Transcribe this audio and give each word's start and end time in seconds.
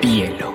Pielo. 0.00 0.54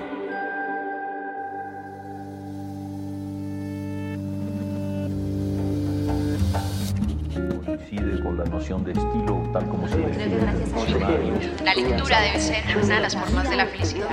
Coincide 7.64 8.24
con 8.24 8.38
la 8.38 8.46
noción 8.46 8.84
de 8.84 8.94
estilo 8.94 9.48
tal 9.54 9.68
como 9.68 9.88
se 9.88 9.98
define. 9.98 10.40
La 11.64 11.76
lectura 11.76 12.22
debe 12.22 12.40
ser 12.40 12.64
una 12.76 12.96
de 12.96 13.02
las 13.02 13.16
formas 13.16 13.50
de 13.50 13.56
la 13.56 13.68
felicidad 13.68 14.10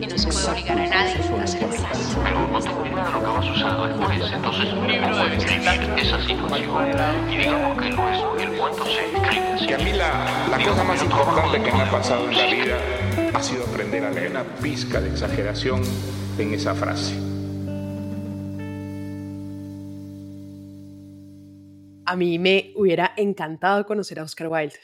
y 0.00 0.06
no 0.06 0.18
se 0.18 0.28
puede 0.28 0.50
obligar 0.50 0.78
a 0.80 0.88
nadie 0.88 1.14
a 1.40 1.46
ser 1.46 1.68
feliz. 1.68 2.16
pero 2.24 2.48
no 2.48 2.86
idea 2.86 3.04
de 3.04 3.12
lo 3.12 3.20
que 3.20 3.26
vas 3.26 3.46
a 3.46 3.52
usar 3.52 3.88
después. 3.88 4.32
Entonces, 4.32 4.74
libro 4.74 5.16
debe 5.16 5.30
describir 5.36 5.90
esa 5.96 6.20
situación. 6.26 7.30
Y 7.30 7.36
digamos 7.36 7.80
que 7.80 7.90
luego 7.90 8.36
el 8.36 8.58
cuento 8.58 8.84
se 8.86 9.04
escribe 9.04 9.52
así. 9.54 9.64
Y 9.64 9.72
a 9.72 9.78
mí 9.78 9.92
la, 9.92 10.48
la 10.50 10.64
cosa 10.64 10.82
más 10.82 11.02
importante 11.02 11.62
que 11.62 11.72
me 11.72 11.82
ha 11.82 11.90
pasado 11.90 12.28
en 12.28 12.36
la 12.36 12.46
vida 12.46 13.01
sido 13.42 13.64
aprender 13.64 14.04
a 14.04 14.10
leer 14.10 14.30
una 14.30 14.44
pizca 14.56 15.00
de 15.00 15.08
exageración 15.10 15.82
en 16.38 16.54
esa 16.54 16.74
frase. 16.74 17.14
A 22.06 22.16
mí 22.16 22.38
me 22.38 22.72
hubiera 22.76 23.14
encantado 23.16 23.84
conocer 23.84 24.20
a 24.20 24.22
Oscar 24.22 24.46
Wilde. 24.48 24.78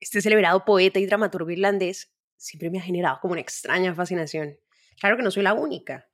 Este 0.00 0.20
celebrado 0.20 0.64
poeta 0.64 0.98
y 0.98 1.06
dramaturgo 1.06 1.50
irlandés 1.50 2.12
siempre 2.36 2.70
me 2.70 2.78
ha 2.78 2.82
generado 2.82 3.18
como 3.20 3.32
una 3.32 3.42
extraña 3.42 3.94
fascinación. 3.94 4.58
Claro 4.98 5.16
que 5.16 5.22
no 5.22 5.30
soy 5.30 5.44
la 5.44 5.54
única, 5.54 6.10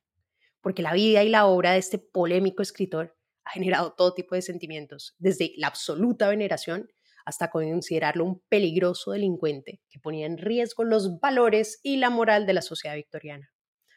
porque 0.61 0.83
la 0.83 0.93
vida 0.93 1.23
y 1.23 1.29
la 1.29 1.47
obra 1.47 1.71
de 1.71 1.79
este 1.79 1.97
polémico 1.97 2.61
escritor 2.61 3.17
ha 3.43 3.51
generado 3.51 3.93
todo 3.93 4.13
tipo 4.13 4.35
de 4.35 4.43
sentimientos, 4.43 5.15
desde 5.17 5.53
la 5.57 5.67
absoluta 5.67 6.29
veneración 6.29 6.91
hasta 7.27 7.49
considerarlo 7.49 8.23
un 8.23 8.41
peligroso 8.47 9.11
delincuente 9.11 9.81
que 9.89 9.99
ponía 9.99 10.25
en 10.25 10.37
riesgo 10.37 10.85
los 10.85 11.19
valores 11.19 11.81
y 11.83 11.97
la 11.97 12.09
moral 12.09 12.45
de 12.45 12.53
la 12.53 12.61
sociedad 12.61 12.95
victoriana. 12.95 13.51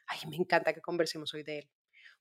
Ay, 0.09 0.19
me 0.29 0.35
encanta 0.35 0.73
que 0.73 0.81
conversemos 0.81 1.33
hoy 1.33 1.45
de 1.45 1.59
él, 1.61 1.71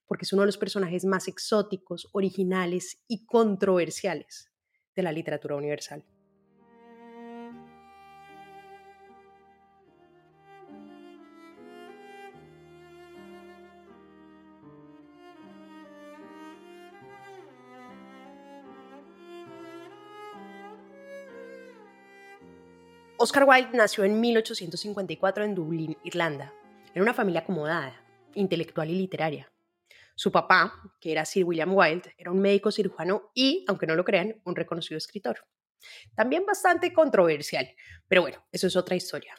porque 0.06 0.24
es 0.24 0.32
uno 0.32 0.42
de 0.42 0.46
los 0.46 0.56
personajes 0.56 1.04
más 1.04 1.26
exóticos, 1.26 2.06
originales 2.12 3.02
y 3.08 3.26
controversiales 3.26 4.52
de 4.94 5.02
la 5.02 5.10
literatura 5.10 5.56
universal. 5.56 6.04
Oscar 23.22 23.44
Wilde 23.46 23.76
nació 23.76 24.04
en 24.04 24.18
1854 24.18 25.44
en 25.44 25.54
Dublín, 25.54 25.94
Irlanda. 26.04 26.54
Era 26.94 27.02
una 27.02 27.12
familia 27.12 27.42
acomodada, 27.42 28.02
intelectual 28.32 28.88
y 28.88 28.94
literaria. 28.94 29.52
Su 30.14 30.32
papá, 30.32 30.72
que 30.98 31.12
era 31.12 31.26
Sir 31.26 31.44
William 31.44 31.76
Wilde, 31.76 32.14
era 32.16 32.30
un 32.30 32.40
médico 32.40 32.72
cirujano 32.72 33.30
y, 33.34 33.62
aunque 33.68 33.86
no 33.86 33.94
lo 33.94 34.06
crean, 34.06 34.40
un 34.46 34.56
reconocido 34.56 34.96
escritor. 34.96 35.46
También 36.14 36.46
bastante 36.46 36.94
controversial, 36.94 37.68
pero 38.08 38.22
bueno, 38.22 38.42
eso 38.52 38.68
es 38.68 38.74
otra 38.74 38.96
historia. 38.96 39.34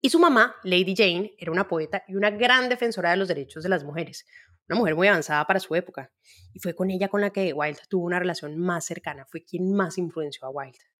Y 0.00 0.10
su 0.10 0.18
mamá, 0.18 0.56
Lady 0.64 0.96
Jane, 0.96 1.32
era 1.38 1.52
una 1.52 1.68
poeta 1.68 2.02
y 2.08 2.16
una 2.16 2.30
gran 2.30 2.68
defensora 2.68 3.12
de 3.12 3.18
los 3.18 3.28
derechos 3.28 3.62
de 3.62 3.68
las 3.68 3.84
mujeres, 3.84 4.26
una 4.68 4.80
mujer 4.80 4.96
muy 4.96 5.06
avanzada 5.06 5.46
para 5.46 5.60
su 5.60 5.76
época, 5.76 6.10
y 6.52 6.58
fue 6.58 6.74
con 6.74 6.90
ella 6.90 7.06
con 7.06 7.20
la 7.20 7.30
que 7.30 7.52
Wilde 7.52 7.82
tuvo 7.88 8.04
una 8.04 8.18
relación 8.18 8.58
más 8.58 8.84
cercana, 8.84 9.26
fue 9.30 9.44
quien 9.44 9.72
más 9.74 9.96
influenció 9.96 10.48
a 10.48 10.50
Wilde. 10.50 10.90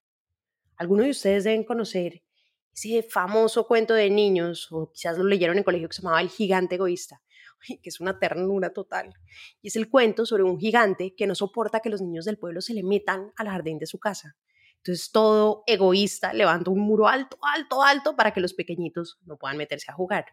Algunos 0.80 1.04
de 1.04 1.10
ustedes 1.10 1.44
deben 1.44 1.62
conocer 1.62 2.22
ese 2.72 3.02
famoso 3.02 3.66
cuento 3.66 3.92
de 3.92 4.08
niños, 4.08 4.72
o 4.72 4.90
quizás 4.90 5.18
lo 5.18 5.24
leyeron 5.24 5.58
en 5.58 5.62
colegio 5.62 5.86
que 5.86 5.94
se 5.94 6.00
llamaba 6.00 6.22
El 6.22 6.30
gigante 6.30 6.76
egoísta, 6.76 7.20
que 7.82 7.90
es 7.90 8.00
una 8.00 8.18
ternura 8.18 8.72
total. 8.72 9.12
Y 9.60 9.68
es 9.68 9.76
el 9.76 9.90
cuento 9.90 10.24
sobre 10.24 10.42
un 10.42 10.58
gigante 10.58 11.14
que 11.14 11.26
no 11.26 11.34
soporta 11.34 11.80
que 11.80 11.90
los 11.90 12.00
niños 12.00 12.24
del 12.24 12.38
pueblo 12.38 12.62
se 12.62 12.72
le 12.72 12.82
metan 12.82 13.30
al 13.36 13.48
jardín 13.48 13.78
de 13.78 13.84
su 13.84 13.98
casa. 13.98 14.38
Entonces 14.76 15.12
todo 15.12 15.64
egoísta 15.66 16.32
levanta 16.32 16.70
un 16.70 16.80
muro 16.80 17.08
alto, 17.08 17.36
alto, 17.42 17.82
alto 17.82 18.16
para 18.16 18.32
que 18.32 18.40
los 18.40 18.54
pequeñitos 18.54 19.19
no 19.26 19.36
puedan 19.36 19.58
meterse 19.58 19.90
a 19.90 19.94
jugar. 19.94 20.28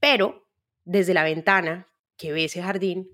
Pero 0.00 0.48
desde 0.84 1.12
la 1.12 1.22
ventana 1.22 1.86
que 2.16 2.32
ve 2.32 2.44
ese 2.44 2.62
jardín, 2.62 3.10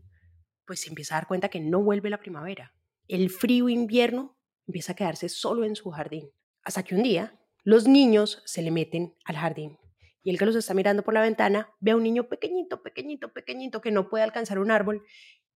pues 0.65 0.83
se 0.83 0.91
empieza 0.91 1.17
a 1.17 1.19
dar 1.19 1.27
cuenta 1.27 1.49
que 1.49 1.59
no 1.59 1.83
vuelve 1.83 2.09
la 2.09 2.21
primavera. 2.21 2.73
El 3.09 3.31
frío 3.31 3.69
invierno 3.69 4.39
empieza 4.69 4.93
a 4.93 4.95
quedarse 4.95 5.29
solo 5.29 5.65
en 5.65 5.75
su 5.75 5.91
jardín. 5.91 6.31
Hasta 6.65 6.83
que 6.83 6.95
un 6.95 7.03
día 7.03 7.39
los 7.65 7.87
niños 7.87 8.43
se 8.45 8.63
le 8.63 8.71
meten 8.71 9.15
al 9.25 9.37
jardín 9.37 9.79
y 10.23 10.31
el 10.31 10.39
que 10.39 10.47
los 10.47 10.57
está 10.57 10.75
mirando 10.75 11.03
por 11.03 11.15
la 11.15 11.21
ventana 11.21 11.71
ve 11.81 11.93
a 11.93 11.97
un 11.97 12.03
niño 12.03 12.29
pequeñito, 12.29 12.83
pequeñito, 12.83 13.33
pequeñito 13.33 13.81
que 13.81 13.91
no 13.91 14.09
puede 14.09 14.25
alcanzar 14.25 14.59
un 14.59 14.71
árbol 14.71 15.05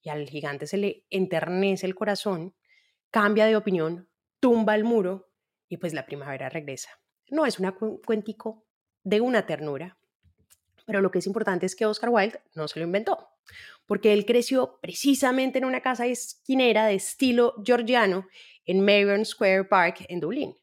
y 0.03 0.09
al 0.09 0.29
gigante 0.29 0.67
se 0.67 0.77
le 0.77 1.05
enternece 1.11 1.87
el 1.87 1.95
corazón, 1.95 2.55
cambia 3.11 3.47
de 3.47 3.57
opinión, 3.57 4.09
tumba 4.41 4.75
el 4.75 4.85
muro 4.85 5.33
y 5.69 5.79
pues 5.79 5.95
la 5.95 6.07
primavera 6.07 6.49
regresa. 6.49 6.91
No 7.29 7.47
es 7.47 7.59
un 7.59 7.73
cuentico 8.05 8.67
de 9.03 9.21
una 9.21 9.47
ternura, 9.47 9.99
pero 10.85 11.01
lo 11.01 11.11
que 11.11 11.19
es 11.19 11.27
importante 11.27 11.67
es 11.67 11.75
que 11.75 11.87
Oscar 11.87 12.11
Wilde 12.11 12.41
no 12.55 12.69
se 12.69 12.79
lo 12.79 12.87
inventó, 12.87 13.31
porque 13.87 14.13
él 14.13 14.25
creció 14.27 14.79
precisamente 14.81 15.59
en 15.59 15.65
una 15.65 15.81
casa 15.81 16.07
esquinera 16.07 16.87
de 16.87 16.95
estilo 16.95 17.55
georgiano 17.65 18.29
en 18.65 18.85
Marion 18.85 19.25
Square 19.25 19.65
Park 19.65 20.07
en 20.09 20.21
Dublín. 20.21 20.57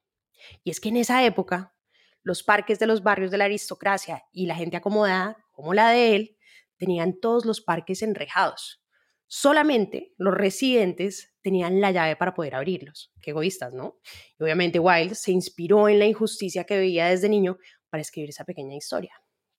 Y 0.64 0.72
es 0.72 0.80
que 0.80 0.90
en 0.90 0.98
esa 0.98 1.24
época, 1.26 1.76
los 2.24 2.44
parques 2.44 2.80
de 2.80 2.88
los 2.88 3.04
barrios 3.04 3.32
de 3.32 3.38
la 3.38 3.46
aristocracia 3.46 4.24
y 4.32 4.46
la 4.46 4.56
gente 4.56 4.78
acomodada, 4.78 5.38
como 5.52 5.74
la 5.74 5.90
de 5.90 6.16
él, 6.16 6.38
tenían 6.78 7.20
todos 7.20 7.46
los 7.46 7.62
parques 7.62 8.02
enrejados. 8.02 8.84
Solamente 9.28 10.14
los 10.18 10.34
residentes 10.34 11.34
tenían 11.42 11.82
la 11.82 11.92
llave 11.92 12.16
para 12.16 12.34
poder 12.34 12.56
abrirlos. 12.56 13.12
Qué 13.22 13.32
egoístas, 13.32 13.74
¿no? 13.74 14.00
Y 14.40 14.44
obviamente 14.44 14.80
Wilde 14.80 15.16
se 15.16 15.32
inspiró 15.32 15.90
en 15.90 16.00
la 16.00 16.06
injusticia 16.06 16.66
que 16.66 16.78
veía 16.78 17.08
desde 17.08 17.30
niño 17.30 17.58
para 17.90 18.02
escribir 18.02 18.30
esa 18.30 18.46
pequeña 18.46 18.76
historia. 18.76 19.14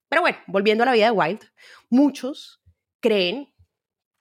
Pero 0.08 0.22
bueno, 0.22 0.38
volviendo 0.46 0.84
a 0.84 0.86
la 0.86 0.92
vida 0.92 1.06
de 1.06 1.10
Wilde, 1.10 1.46
muchos 1.90 2.62
creen, 3.00 3.52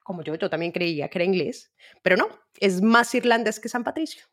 como 0.03 0.23
yo, 0.23 0.35
yo 0.35 0.49
también 0.49 0.71
creía 0.71 1.07
que 1.07 1.19
era 1.19 1.25
inglés, 1.25 1.71
pero 2.01 2.17
no, 2.17 2.27
es 2.59 2.81
más 2.81 3.13
irlandés 3.15 3.59
que 3.59 3.69
San 3.69 3.83
Patricio. 3.83 4.25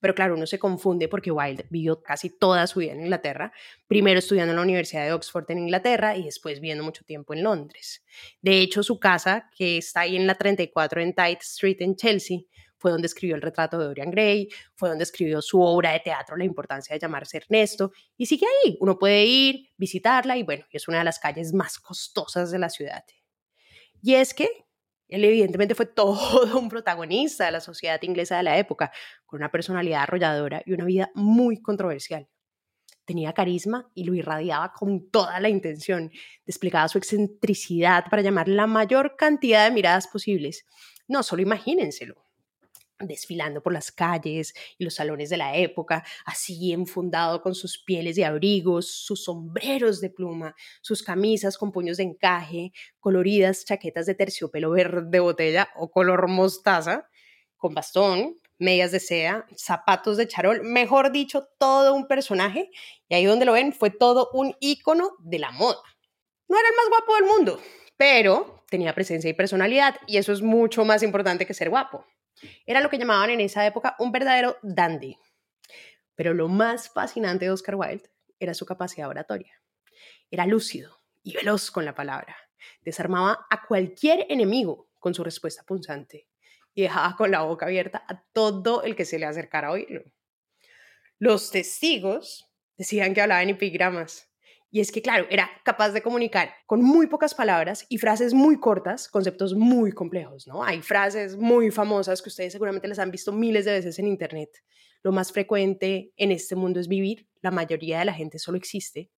Pero 0.00 0.14
claro, 0.14 0.34
uno 0.34 0.46
se 0.46 0.58
confunde 0.58 1.08
porque 1.08 1.30
Wilde 1.30 1.66
vivió 1.70 2.02
casi 2.02 2.30
toda 2.30 2.66
su 2.66 2.80
vida 2.80 2.92
en 2.92 3.00
Inglaterra, 3.00 3.52
primero 3.86 4.18
estudiando 4.18 4.52
en 4.52 4.56
la 4.56 4.62
Universidad 4.62 5.04
de 5.04 5.12
Oxford 5.12 5.50
en 5.50 5.58
Inglaterra 5.58 6.16
y 6.16 6.24
después 6.24 6.60
viviendo 6.60 6.84
mucho 6.84 7.04
tiempo 7.04 7.34
en 7.34 7.42
Londres. 7.42 8.04
De 8.40 8.60
hecho, 8.60 8.82
su 8.82 8.98
casa, 8.98 9.50
que 9.56 9.78
está 9.78 10.00
ahí 10.00 10.16
en 10.16 10.26
la 10.26 10.34
34 10.34 11.00
en 11.00 11.14
Tite 11.14 11.38
Street 11.40 11.76
en 11.80 11.96
Chelsea, 11.96 12.40
fue 12.78 12.90
donde 12.90 13.06
escribió 13.06 13.36
el 13.36 13.42
retrato 13.42 13.78
de 13.78 13.86
Dorian 13.86 14.10
Gray, 14.10 14.48
fue 14.74 14.88
donde 14.88 15.04
escribió 15.04 15.40
su 15.40 15.60
obra 15.60 15.92
de 15.92 16.00
teatro 16.00 16.36
La 16.36 16.44
importancia 16.44 16.94
de 16.94 17.00
llamarse 17.00 17.38
Ernesto, 17.38 17.92
y 18.16 18.26
sigue 18.26 18.46
ahí. 18.46 18.76
Uno 18.80 18.98
puede 18.98 19.24
ir, 19.24 19.70
visitarla 19.76 20.36
y 20.36 20.42
bueno, 20.42 20.64
es 20.70 20.88
una 20.88 20.98
de 20.98 21.04
las 21.04 21.18
calles 21.18 21.52
más 21.52 21.78
costosas 21.78 22.50
de 22.50 22.58
la 22.58 22.68
ciudad. 22.68 23.04
Y 24.02 24.14
es 24.14 24.34
que 24.34 24.65
él 25.08 25.24
evidentemente 25.24 25.74
fue 25.74 25.86
todo 25.94 26.58
un 26.58 26.68
protagonista 26.68 27.46
de 27.46 27.52
la 27.52 27.60
sociedad 27.60 28.00
inglesa 28.02 28.36
de 28.36 28.42
la 28.42 28.58
época, 28.58 28.92
con 29.24 29.38
una 29.40 29.50
personalidad 29.50 30.02
arrolladora 30.02 30.62
y 30.66 30.72
una 30.72 30.84
vida 30.84 31.10
muy 31.14 31.60
controversial. 31.62 32.28
Tenía 33.04 33.32
carisma 33.32 33.88
y 33.94 34.04
lo 34.04 34.14
irradiaba 34.14 34.72
con 34.72 35.10
toda 35.10 35.38
la 35.38 35.48
intención. 35.48 36.10
Desplegaba 36.44 36.88
su 36.88 36.98
excentricidad 36.98 38.06
para 38.10 38.22
llamar 38.22 38.48
la 38.48 38.66
mayor 38.66 39.14
cantidad 39.16 39.64
de 39.64 39.70
miradas 39.70 40.08
posibles. 40.08 40.66
No, 41.06 41.22
solo 41.22 41.42
imagínenselo 41.42 42.25
desfilando 42.98 43.62
por 43.62 43.72
las 43.72 43.92
calles 43.92 44.54
y 44.78 44.84
los 44.84 44.94
salones 44.94 45.30
de 45.30 45.36
la 45.36 45.56
época, 45.56 46.04
así 46.24 46.72
enfundado 46.72 47.42
con 47.42 47.54
sus 47.54 47.82
pieles 47.82 48.16
de 48.16 48.24
abrigos, 48.24 48.90
sus 48.90 49.24
sombreros 49.24 50.00
de 50.00 50.10
pluma, 50.10 50.54
sus 50.80 51.02
camisas 51.02 51.58
con 51.58 51.72
puños 51.72 51.98
de 51.98 52.04
encaje, 52.04 52.72
coloridas 53.00 53.64
chaquetas 53.64 54.06
de 54.06 54.14
terciopelo 54.14 54.70
verde 54.70 55.20
botella 55.20 55.68
o 55.76 55.90
color 55.90 56.28
mostaza, 56.28 57.08
con 57.56 57.74
bastón, 57.74 58.38
medias 58.58 58.92
de 58.92 59.00
seda, 59.00 59.46
zapatos 59.56 60.16
de 60.16 60.28
charol, 60.28 60.62
mejor 60.62 61.12
dicho, 61.12 61.48
todo 61.58 61.94
un 61.94 62.06
personaje, 62.06 62.70
y 63.08 63.14
ahí 63.14 63.24
donde 63.24 63.44
lo 63.44 63.52
ven 63.52 63.72
fue 63.72 63.90
todo 63.90 64.30
un 64.32 64.54
ícono 64.60 65.12
de 65.20 65.38
la 65.38 65.50
moda. 65.50 65.82
No 66.48 66.58
era 66.58 66.68
el 66.68 66.76
más 66.76 66.88
guapo 66.88 67.14
del 67.16 67.24
mundo, 67.24 67.60
pero 67.96 68.64
tenía 68.70 68.94
presencia 68.94 69.28
y 69.28 69.34
personalidad, 69.34 69.96
y 70.06 70.16
eso 70.16 70.32
es 70.32 70.42
mucho 70.42 70.84
más 70.84 71.02
importante 71.02 71.46
que 71.46 71.54
ser 71.54 71.70
guapo. 71.70 72.06
Era 72.66 72.80
lo 72.80 72.90
que 72.90 72.98
llamaban 72.98 73.30
en 73.30 73.40
esa 73.40 73.66
época 73.66 73.96
un 73.98 74.12
verdadero 74.12 74.58
dandy. 74.62 75.18
Pero 76.14 76.34
lo 76.34 76.48
más 76.48 76.90
fascinante 76.90 77.44
de 77.44 77.50
Oscar 77.50 77.76
Wilde 77.76 78.10
era 78.38 78.54
su 78.54 78.66
capacidad 78.66 79.08
oratoria. 79.08 79.60
Era 80.30 80.46
lúcido 80.46 81.00
y 81.22 81.34
veloz 81.34 81.70
con 81.70 81.84
la 81.84 81.94
palabra. 81.94 82.36
Desarmaba 82.82 83.46
a 83.50 83.66
cualquier 83.66 84.26
enemigo 84.28 84.88
con 84.98 85.14
su 85.14 85.22
respuesta 85.22 85.62
punzante 85.62 86.28
y 86.74 86.82
dejaba 86.82 87.16
con 87.16 87.30
la 87.30 87.42
boca 87.42 87.66
abierta 87.66 88.04
a 88.08 88.22
todo 88.32 88.82
el 88.82 88.96
que 88.96 89.04
se 89.04 89.18
le 89.18 89.26
acercara 89.26 89.68
a 89.68 89.72
oírlo. 89.72 90.02
Los 91.18 91.50
testigos 91.50 92.50
decían 92.76 93.14
que 93.14 93.22
hablaba 93.22 93.42
en 93.42 93.50
epigramas 93.50 94.25
Y 94.76 94.80
es 94.80 94.92
que, 94.92 95.00
claro, 95.00 95.26
era 95.30 95.48
capaz 95.64 95.92
de 95.92 96.02
comunicar 96.02 96.50
con 96.66 96.82
muy 96.82 97.06
pocas 97.06 97.34
palabras 97.34 97.86
y 97.88 97.96
frases 97.96 98.34
muy 98.34 98.60
cortas, 98.60 99.08
conceptos 99.08 99.54
muy 99.54 99.90
complejos, 99.90 100.46
¿no? 100.46 100.62
Hay 100.62 100.82
frases 100.82 101.34
muy 101.34 101.70
famosas 101.70 102.20
que 102.20 102.28
ustedes 102.28 102.52
seguramente 102.52 102.86
las 102.86 102.98
han 102.98 103.10
visto 103.10 103.32
miles 103.32 103.64
de 103.64 103.72
veces 103.72 103.98
en 103.98 104.06
Internet. 104.06 104.50
Lo 105.02 105.12
más 105.12 105.32
frecuente 105.32 106.12
en 106.18 106.30
este 106.30 106.56
mundo 106.56 106.78
es 106.78 106.88
vivir, 106.88 107.26
la 107.40 107.50
mayoría 107.50 108.00
de 108.00 108.04
la 108.04 108.12
gente 108.12 108.38
solo 108.38 108.58
existe. 108.58 109.10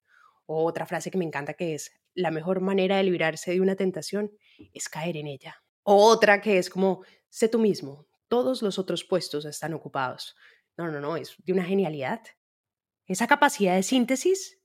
O 0.45 0.63
otra 0.63 0.85
frase 0.85 1.11
que 1.11 1.17
me 1.17 1.25
encanta 1.25 1.55
que 1.55 1.75
es, 1.75 1.91
la 2.13 2.31
mejor 2.31 2.61
manera 2.61 2.95
de 2.95 3.03
librarse 3.03 3.51
de 3.51 3.59
una 3.59 3.75
tentación 3.75 4.31
es 4.71 4.87
caer 4.87 5.17
en 5.17 5.27
ella. 5.27 5.61
O 5.83 6.05
otra 6.05 6.39
que 6.39 6.57
es 6.57 6.69
como, 6.69 7.03
sé 7.27 7.49
tú 7.49 7.59
mismo, 7.59 8.07
todos 8.29 8.61
los 8.61 8.79
otros 8.79 9.03
puestos 9.03 9.43
están 9.43 9.73
ocupados. 9.73 10.37
No, 10.77 10.89
no, 10.89 11.01
no, 11.01 11.17
es 11.17 11.35
de 11.43 11.51
una 11.51 11.65
genialidad. 11.65 12.21
Esa 13.07 13.27
capacidad 13.27 13.75
de 13.75 13.83
síntesis 13.83 14.58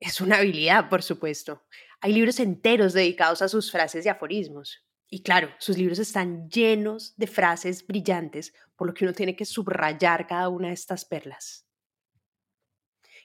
es 0.00 0.20
una 0.20 0.38
habilidad, 0.38 0.88
por 0.88 1.02
supuesto. 1.02 1.62
Hay 2.00 2.14
libros 2.14 2.40
enteros 2.40 2.94
dedicados 2.94 3.42
a 3.42 3.48
sus 3.48 3.70
frases 3.70 4.06
y 4.06 4.08
aforismos. 4.08 4.82
Y 5.08 5.22
claro, 5.22 5.50
sus 5.58 5.76
libros 5.76 5.98
están 5.98 6.48
llenos 6.48 7.14
de 7.16 7.26
frases 7.26 7.86
brillantes, 7.86 8.54
por 8.76 8.86
lo 8.86 8.94
que 8.94 9.04
uno 9.04 9.12
tiene 9.12 9.36
que 9.36 9.44
subrayar 9.44 10.26
cada 10.26 10.48
una 10.48 10.68
de 10.68 10.74
estas 10.74 11.04
perlas. 11.04 11.66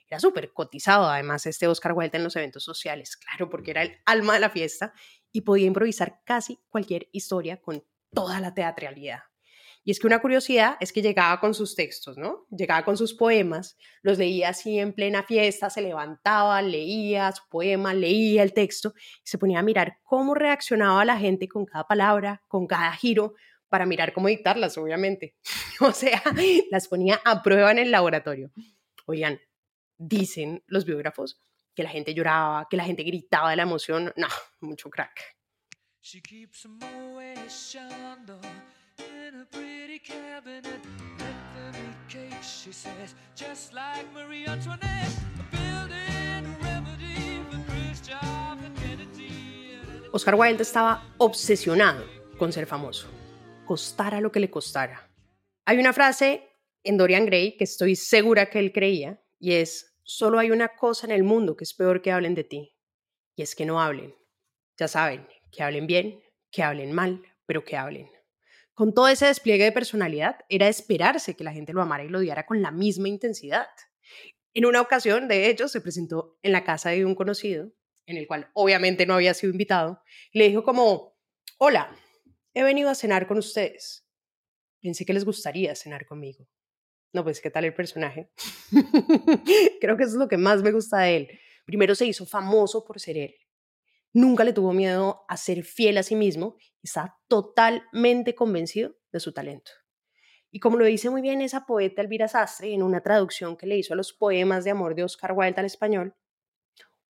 Era 0.08 0.20
súper 0.20 0.52
cotizado 0.52 1.06
además 1.06 1.46
este 1.46 1.68
Oscar 1.68 1.94
Wilde 1.94 2.18
en 2.18 2.24
los 2.24 2.36
eventos 2.36 2.64
sociales, 2.64 3.16
claro, 3.18 3.50
porque 3.50 3.72
era 3.72 3.84
el 3.84 3.98
alma 4.06 4.34
de 4.34 4.40
la 4.40 4.50
fiesta 4.50 4.94
y 5.32 5.42
podía 5.42 5.68
improvisar 5.68 6.22
casi 6.26 6.60
cualquier 6.70 7.08
historia 7.12 7.62
con 7.62 7.84
toda 8.14 8.40
la 8.40 8.54
teatralidad. 8.54 9.22
Y 9.86 9.92
es 9.92 10.00
que 10.00 10.08
una 10.08 10.20
curiosidad 10.20 10.78
es 10.80 10.92
que 10.92 11.04
llegaba 11.04 11.40
con 11.40 11.54
sus 11.54 11.76
textos, 11.76 12.18
¿no? 12.18 12.48
Llegaba 12.50 12.84
con 12.84 12.98
sus 12.98 13.14
poemas, 13.14 13.78
los 14.02 14.18
leía 14.18 14.50
así 14.50 14.80
en 14.80 14.94
plena 14.94 15.22
fiesta, 15.22 15.70
se 15.70 15.82
levantaba, 15.82 16.60
leía 16.64 17.32
su 17.32 17.44
poema, 17.48 17.94
leía 17.94 18.42
el 18.42 18.52
texto 18.52 18.94
y 18.98 19.28
se 19.28 19.38
ponía 19.38 19.60
a 19.60 19.64
mirar 19.64 20.00
cómo 20.02 20.34
reaccionaba 20.34 21.06
la 21.06 21.20
gente 21.20 21.48
con 21.48 21.66
cada 21.66 21.88
palabra, 21.88 22.42
con 22.48 22.66
cada 22.66 22.92
giro, 22.94 23.36
para 23.70 23.86
mirar 23.86 24.12
cómo 24.12 24.28
dictarlas, 24.28 24.76
obviamente. 24.80 25.36
o 25.80 25.92
sea, 25.92 26.24
las 26.72 26.88
ponía 26.88 27.22
a 27.24 27.44
prueba 27.44 27.70
en 27.70 27.78
el 27.78 27.92
laboratorio. 27.92 28.52
Oigan, 29.06 29.40
dicen 29.98 30.64
los 30.66 30.86
biógrafos 30.86 31.44
que 31.76 31.84
la 31.84 31.90
gente 31.90 32.16
lloraba, 32.16 32.68
que 32.70 32.78
la 32.78 32.86
gente 32.86 33.04
gritaba 33.04 33.52
de 33.52 33.58
la 33.58 33.64
emoción. 33.64 34.12
No, 34.16 34.28
mucho 34.62 34.90
crack. 34.90 35.38
Oscar 50.12 50.36
Wilde 50.36 50.62
estaba 50.62 51.16
obsesionado 51.18 52.06
con 52.38 52.54
ser 52.54 52.68
famoso, 52.68 53.08
costara 53.66 54.22
lo 54.22 54.32
que 54.32 54.40
le 54.40 54.52
costara. 54.52 55.10
Hay 55.66 55.80
una 55.80 55.92
frase 55.92 56.48
en 56.84 56.98
Dorian 56.98 57.26
Gray 57.26 57.58
que 57.58 57.64
estoy 57.64 57.96
segura 57.96 58.50
que 58.50 58.60
él 58.60 58.72
creía 58.72 59.20
y 59.40 59.54
es, 59.54 59.98
solo 60.04 60.38
hay 60.38 60.52
una 60.52 60.76
cosa 60.76 61.08
en 61.08 61.12
el 61.12 61.24
mundo 61.24 61.58
que 61.58 61.64
es 61.64 61.74
peor 61.74 62.02
que 62.04 62.12
hablen 62.12 62.36
de 62.36 62.44
ti, 62.44 62.78
y 63.36 63.42
es 63.42 63.56
que 63.56 63.66
no 63.66 63.82
hablen. 63.82 64.16
Ya 64.78 64.88
saben, 64.88 65.28
que 65.52 65.64
hablen 65.64 65.88
bien, 65.88 66.22
que 66.52 66.62
hablen 66.62 66.94
mal, 66.94 67.24
pero 67.48 67.64
que 67.64 67.76
hablen. 67.76 68.15
Con 68.76 68.94
todo 68.94 69.08
ese 69.08 69.28
despliegue 69.28 69.64
de 69.64 69.72
personalidad, 69.72 70.40
era 70.50 70.68
esperarse 70.68 71.36
que 71.36 71.46
la 71.46 71.54
gente 71.54 71.72
lo 71.72 71.82
amara 71.82 72.04
y 72.04 72.10
lo 72.10 72.20
odiara 72.20 72.46
con 72.46 72.62
la 72.62 72.72
misma 72.72 73.08
intensidad. 73.08 73.68
En 74.54 74.66
una 74.66 74.82
ocasión, 74.82 75.30
de 75.30 75.50
hecho, 75.50 75.70
se 75.70 75.80
presentó 75.80 76.38
en 76.44 76.52
la 76.52 76.66
casa 76.66 76.90
de 76.90 77.06
un 77.06 77.16
conocido, 77.16 77.72
en 78.06 78.18
el 78.18 78.28
cual 78.28 78.52
obviamente 78.54 79.06
no 79.06 79.14
había 79.14 79.34
sido 79.34 79.52
invitado, 79.52 80.02
y 80.32 80.40
le 80.40 80.50
dijo 80.50 80.64
como, 80.64 81.18
hola, 81.58 81.96
he 82.54 82.64
venido 82.64 82.90
a 82.90 82.96
cenar 82.96 83.28
con 83.28 83.38
ustedes. 83.38 84.06
Pensé 84.82 85.06
que 85.06 85.14
les 85.14 85.24
gustaría 85.24 85.74
cenar 85.76 86.06
conmigo. 86.06 86.46
No, 87.14 87.24
pues, 87.24 87.40
¿qué 87.40 87.50
tal 87.50 87.64
el 87.64 87.74
personaje? 87.74 88.30
Creo 89.80 89.96
que 89.96 90.04
eso 90.04 90.14
es 90.14 90.20
lo 90.20 90.28
que 90.28 90.38
más 90.38 90.62
me 90.62 90.74
gusta 90.74 91.00
de 91.00 91.16
él. 91.16 91.40
Primero 91.66 91.96
se 91.96 92.06
hizo 92.06 92.26
famoso 92.26 92.84
por 92.84 93.00
ser 93.00 93.18
él. 93.18 93.36
Nunca 94.16 94.46
le 94.46 94.54
tuvo 94.54 94.72
miedo 94.72 95.26
a 95.28 95.36
ser 95.36 95.66
fiel 95.66 95.98
a 95.98 96.04
sí 96.04 96.16
mismo 96.16 96.56
está 96.82 97.18
totalmente 97.28 98.34
convencido 98.34 98.96
de 99.12 99.20
su 99.20 99.34
talento. 99.34 99.72
Y 100.50 100.62
como 100.62 100.78
lo 100.78 100.86
dice 100.86 101.10
muy 101.10 101.22
bien 101.22 101.42
esa 101.42 101.66
poeta 101.66 102.02
Elvira 102.02 102.30
Sastre 102.30 102.74
en 102.74 102.82
una 102.82 103.02
traducción 103.02 103.58
que 103.58 103.68
le 103.68 103.76
hizo 103.76 103.94
a 103.94 103.98
los 103.98 104.14
poemas 104.14 104.64
de 104.64 104.72
amor 104.72 104.96
de 104.96 105.04
Oscar 105.04 105.34
Wilde 105.34 105.60
al 105.60 105.66
español, 105.66 106.16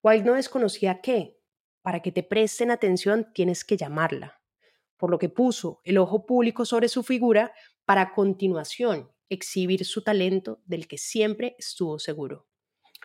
Wilde 0.02 0.26
no 0.26 0.34
desconocía 0.34 1.00
que, 1.02 1.38
para 1.84 2.02
que 2.02 2.12
te 2.12 2.24
presten 2.24 2.72
atención, 2.72 3.32
tienes 3.36 3.64
que 3.64 3.78
llamarla, 3.78 4.42
por 4.98 5.12
lo 5.12 5.20
que 5.20 5.30
puso 5.30 5.82
el 5.84 6.00
ojo 6.00 6.26
público 6.26 6.66
sobre 6.66 6.90
su 6.90 7.04
figura 7.04 7.54
para 7.86 8.02
a 8.02 8.14
continuación 8.16 9.12
exhibir 9.30 9.86
su 9.86 10.04
talento 10.04 10.60
del 10.66 10.88
que 10.88 10.98
siempre 10.98 11.56
estuvo 11.60 12.00
seguro. 12.00 12.48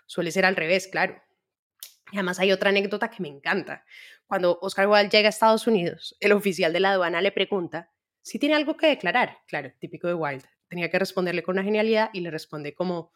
Suele 0.07 0.31
ser 0.31 0.47
al 0.47 0.57
revés, 0.57 0.89
claro. 0.89 1.21
Además 2.13 2.41
hay 2.41 2.53
otra 2.53 2.71
anécdota 2.71 3.11
que 3.11 3.23
me 3.23 3.29
encanta. 3.29 3.85
Cuando 4.27 4.59
Oscar 4.63 4.89
Wilde 4.89 5.11
llega 5.11 5.29
a 5.29 5.31
Estados 5.31 5.67
Unidos, 5.67 6.17
el 6.21 6.33
oficial 6.33 6.73
de 6.73 6.81
la 6.81 6.93
aduana 6.93 7.21
le 7.21 7.33
pregunta 7.33 7.91
si 8.23 8.39
tiene 8.39 8.55
algo 8.55 8.77
que 8.77 8.89
declarar. 8.89 9.39
Claro, 9.47 9.73
típico 9.79 10.09
de 10.09 10.15
Wilde. 10.15 10.49
Tenía 10.69 10.91
que 10.91 10.99
responderle 10.99 11.43
con 11.43 11.55
una 11.55 11.65
genialidad 11.65 12.11
y 12.13 12.21
le 12.21 12.31
responde 12.31 12.75
como, 12.75 13.13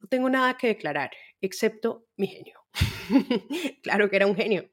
no 0.00 0.08
tengo 0.08 0.28
nada 0.30 0.56
que 0.56 0.68
declarar, 0.68 1.10
excepto 1.40 2.06
mi 2.16 2.28
genio. 2.28 2.60
claro 3.82 4.08
que 4.08 4.16
era 4.16 4.26
un 4.26 4.36
genio. 4.36 4.70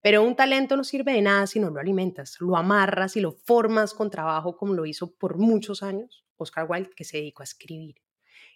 Pero 0.00 0.22
un 0.22 0.36
talento 0.36 0.76
no 0.76 0.84
sirve 0.84 1.12
de 1.12 1.22
nada 1.22 1.46
si 1.46 1.58
no 1.60 1.70
lo 1.70 1.80
alimentas, 1.80 2.36
lo 2.40 2.56
amarras 2.56 3.16
y 3.16 3.20
lo 3.20 3.32
formas 3.32 3.94
con 3.94 4.10
trabajo 4.10 4.56
como 4.56 4.74
lo 4.74 4.86
hizo 4.86 5.16
por 5.16 5.38
muchos 5.38 5.82
años 5.82 6.26
Oscar 6.36 6.66
Wilde, 6.68 6.90
que 6.94 7.04
se 7.04 7.18
dedicó 7.18 7.42
a 7.42 7.44
escribir. 7.44 7.96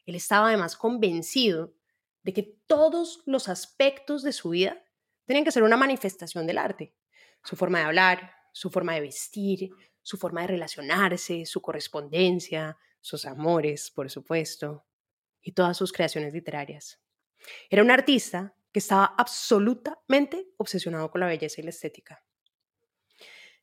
Él 0.06 0.14
estaba 0.14 0.48
además 0.48 0.76
convencido 0.76 1.74
de 2.22 2.32
que 2.32 2.58
todos 2.66 3.22
los 3.26 3.48
aspectos 3.48 4.22
de 4.22 4.32
su 4.32 4.50
vida 4.50 4.84
tenían 5.24 5.44
que 5.44 5.52
ser 5.52 5.62
una 5.62 5.76
manifestación 5.76 6.46
del 6.46 6.58
arte. 6.58 6.94
Su 7.44 7.56
forma 7.56 7.78
de 7.78 7.84
hablar, 7.84 8.32
su 8.52 8.70
forma 8.70 8.94
de 8.94 9.00
vestir, 9.00 9.70
su 10.02 10.16
forma 10.16 10.42
de 10.42 10.48
relacionarse, 10.48 11.46
su 11.46 11.62
correspondencia, 11.62 12.76
sus 13.00 13.24
amores, 13.24 13.90
por 13.90 14.10
supuesto, 14.10 14.84
y 15.42 15.52
todas 15.52 15.76
sus 15.76 15.92
creaciones 15.92 16.34
literarias. 16.34 17.00
Era 17.70 17.82
un 17.82 17.90
artista 17.90 18.54
que 18.72 18.78
estaba 18.78 19.14
absolutamente 19.16 20.48
obsesionado 20.58 21.10
con 21.10 21.20
la 21.20 21.26
belleza 21.26 21.60
y 21.60 21.64
la 21.64 21.70
estética. 21.70 22.24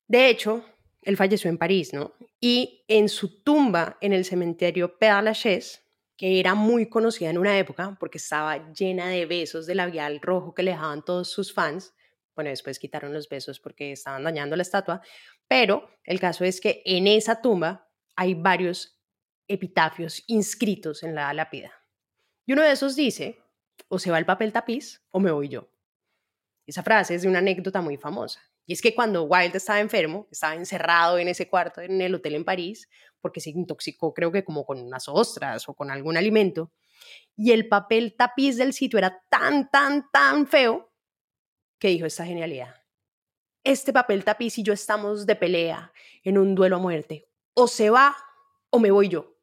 De 0.07 0.29
hecho, 0.29 0.65
él 1.01 1.17
falleció 1.17 1.49
en 1.49 1.57
París, 1.57 1.93
¿no? 1.93 2.13
Y 2.39 2.83
en 2.87 3.09
su 3.09 3.43
tumba 3.43 3.97
en 4.01 4.13
el 4.13 4.25
cementerio 4.25 4.97
Père 4.97 5.21
Lachaise, 5.21 5.83
que 6.17 6.39
era 6.39 6.55
muy 6.55 6.89
conocida 6.89 7.29
en 7.29 7.37
una 7.37 7.57
época 7.57 7.95
porque 7.99 8.17
estaba 8.17 8.71
llena 8.73 9.07
de 9.07 9.25
besos 9.25 9.67
de 9.67 9.75
labial 9.75 10.19
rojo 10.19 10.53
que 10.53 10.63
le 10.63 10.71
dejaban 10.71 11.05
todos 11.05 11.29
sus 11.29 11.53
fans. 11.53 11.93
Bueno, 12.35 12.49
después 12.49 12.79
quitaron 12.79 13.13
los 13.13 13.29
besos 13.29 13.59
porque 13.59 13.91
estaban 13.91 14.23
dañando 14.23 14.55
la 14.55 14.63
estatua, 14.63 15.01
pero 15.47 15.89
el 16.03 16.19
caso 16.19 16.43
es 16.43 16.59
que 16.59 16.81
en 16.85 17.07
esa 17.07 17.41
tumba 17.41 17.87
hay 18.15 18.33
varios 18.33 18.99
epitafios 19.47 20.23
inscritos 20.27 21.03
en 21.03 21.15
la 21.15 21.31
lápida. 21.33 21.71
Y 22.45 22.53
uno 22.53 22.63
de 22.63 22.71
esos 22.71 22.95
dice, 22.95 23.39
o 23.87 23.99
se 23.99 24.11
va 24.11 24.17
el 24.17 24.25
papel 24.25 24.51
tapiz 24.51 25.03
o 25.11 25.19
me 25.19 25.31
voy 25.31 25.49
yo. 25.49 25.69
Esa 26.65 26.83
frase 26.83 27.15
es 27.15 27.21
de 27.21 27.27
una 27.27 27.39
anécdota 27.39 27.81
muy 27.81 27.97
famosa. 27.97 28.41
Y 28.65 28.73
es 28.73 28.81
que 28.81 28.93
cuando 28.93 29.23
Wilde 29.23 29.57
estaba 29.57 29.79
enfermo, 29.79 30.27
estaba 30.29 30.55
encerrado 30.55 31.17
en 31.17 31.29
ese 31.29 31.47
cuarto 31.47 31.79
en 31.79 32.01
el 32.01 32.13
hotel 32.13 32.35
en 32.35 32.43
París, 32.43 32.89
porque 33.21 33.39
se 33.39 33.49
intoxicó 33.49 34.13
creo 34.13 34.31
que 34.31 34.43
como 34.43 34.65
con 34.65 34.79
unas 34.79 35.07
ostras 35.07 35.67
o 35.69 35.73
con 35.73 35.91
algún 35.91 36.17
alimento, 36.17 36.71
y 37.35 37.51
el 37.51 37.67
papel 37.67 38.15
tapiz 38.17 38.57
del 38.57 38.73
sitio 38.73 38.97
era 38.97 39.23
tan, 39.29 39.69
tan, 39.69 40.09
tan 40.11 40.47
feo, 40.47 40.91
que 41.79 41.89
dijo 41.89 42.05
esta 42.05 42.25
genialidad. 42.25 42.75
Este 43.63 43.93
papel 43.93 44.23
tapiz 44.23 44.57
y 44.57 44.63
yo 44.63 44.73
estamos 44.73 45.25
de 45.25 45.35
pelea 45.35 45.91
en 46.23 46.37
un 46.37 46.55
duelo 46.55 46.77
a 46.77 46.79
muerte. 46.79 47.29
O 47.53 47.67
se 47.67 47.89
va 47.89 48.15
o 48.69 48.79
me 48.79 48.91
voy 48.91 49.09
yo. 49.09 49.36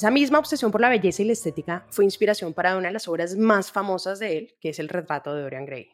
Esa 0.00 0.10
misma 0.10 0.38
obsesión 0.38 0.70
por 0.70 0.80
la 0.80 0.88
belleza 0.88 1.20
y 1.20 1.26
la 1.26 1.34
estética 1.34 1.86
fue 1.90 2.06
inspiración 2.06 2.54
para 2.54 2.74
una 2.78 2.86
de 2.86 2.94
las 2.94 3.06
obras 3.06 3.36
más 3.36 3.70
famosas 3.70 4.18
de 4.18 4.38
él, 4.38 4.56
que 4.58 4.70
es 4.70 4.78
el 4.78 4.88
retrato 4.88 5.34
de 5.34 5.42
Dorian 5.42 5.66
Gray. 5.66 5.90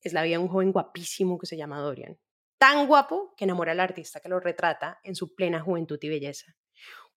Es 0.00 0.14
la 0.14 0.22
vida 0.22 0.38
de 0.38 0.44
un 0.44 0.48
joven 0.48 0.72
guapísimo 0.72 1.38
que 1.38 1.44
se 1.44 1.58
llama 1.58 1.78
Dorian, 1.78 2.18
tan 2.56 2.86
guapo 2.86 3.34
que 3.36 3.44
enamora 3.44 3.72
al 3.72 3.80
artista 3.80 4.18
que 4.20 4.30
lo 4.30 4.40
retrata 4.40 4.98
en 5.04 5.14
su 5.14 5.34
plena 5.34 5.60
juventud 5.60 5.98
y 6.00 6.08
belleza. 6.08 6.56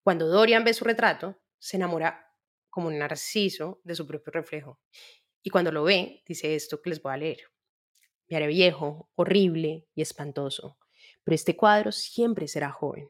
Cuando 0.03 0.27
Dorian 0.27 0.65
ve 0.65 0.73
su 0.73 0.83
retrato, 0.83 1.39
se 1.59 1.77
enamora 1.77 2.29
como 2.69 2.89
un 2.89 2.99
narciso 2.99 3.79
de 3.85 3.95
su 3.95 4.05
propio 4.05 4.33
reflejo. 4.33 4.81
Y 5.41 5.49
cuando 5.49 5.71
lo 5.71 5.85
ve, 5.85 6.23
dice 6.27 6.55
esto 6.55 6.81
que 6.81 6.89
les 6.89 7.01
voy 7.01 7.13
a 7.13 7.17
leer. 7.17 7.39
Me 8.27 8.35
haré 8.35 8.47
viejo, 8.47 9.09
horrible 9.15 9.87
y 9.95 10.01
espantoso, 10.01 10.77
pero 11.23 11.35
este 11.35 11.55
cuadro 11.55 11.93
siempre 11.93 12.49
será 12.49 12.69
joven. 12.69 13.09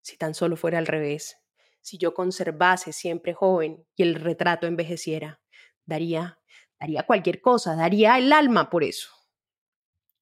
Si 0.00 0.16
tan 0.16 0.32
solo 0.32 0.56
fuera 0.56 0.78
al 0.78 0.86
revés, 0.86 1.42
si 1.86 1.98
yo 1.98 2.14
conservase 2.14 2.92
siempre 2.92 3.32
joven 3.32 3.86
y 3.94 4.02
el 4.02 4.16
retrato 4.16 4.66
envejeciera, 4.66 5.40
daría, 5.84 6.40
daría 6.80 7.04
cualquier 7.04 7.40
cosa, 7.40 7.76
daría 7.76 8.18
el 8.18 8.32
alma 8.32 8.70
por 8.70 8.82
eso. 8.82 9.08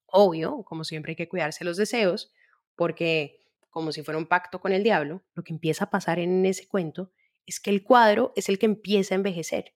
Obvio, 0.04 0.62
como 0.64 0.84
siempre 0.84 1.12
hay 1.12 1.16
que 1.16 1.26
cuidarse 1.26 1.64
los 1.64 1.78
deseos, 1.78 2.34
porque 2.76 3.40
como 3.70 3.92
si 3.92 4.02
fuera 4.02 4.18
un 4.18 4.26
pacto 4.26 4.60
con 4.60 4.74
el 4.74 4.82
diablo, 4.82 5.24
lo 5.32 5.42
que 5.42 5.54
empieza 5.54 5.86
a 5.86 5.90
pasar 5.90 6.18
en 6.18 6.44
ese 6.44 6.68
cuento 6.68 7.12
es 7.46 7.60
que 7.60 7.70
el 7.70 7.82
cuadro 7.82 8.34
es 8.36 8.50
el 8.50 8.58
que 8.58 8.66
empieza 8.66 9.14
a 9.14 9.16
envejecer 9.16 9.74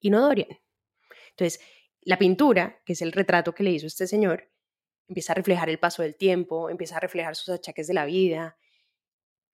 y 0.00 0.10
no 0.10 0.20
Dorian. 0.20 0.60
Entonces, 1.30 1.58
la 2.02 2.18
pintura, 2.18 2.82
que 2.84 2.92
es 2.92 3.00
el 3.00 3.12
retrato 3.12 3.54
que 3.54 3.62
le 3.62 3.70
hizo 3.70 3.86
este 3.86 4.06
señor, 4.06 4.50
empieza 5.08 5.32
a 5.32 5.36
reflejar 5.36 5.70
el 5.70 5.78
paso 5.78 6.02
del 6.02 6.16
tiempo, 6.16 6.68
empieza 6.68 6.98
a 6.98 7.00
reflejar 7.00 7.34
sus 7.34 7.48
achaques 7.48 7.86
de 7.86 7.94
la 7.94 8.04
vida. 8.04 8.58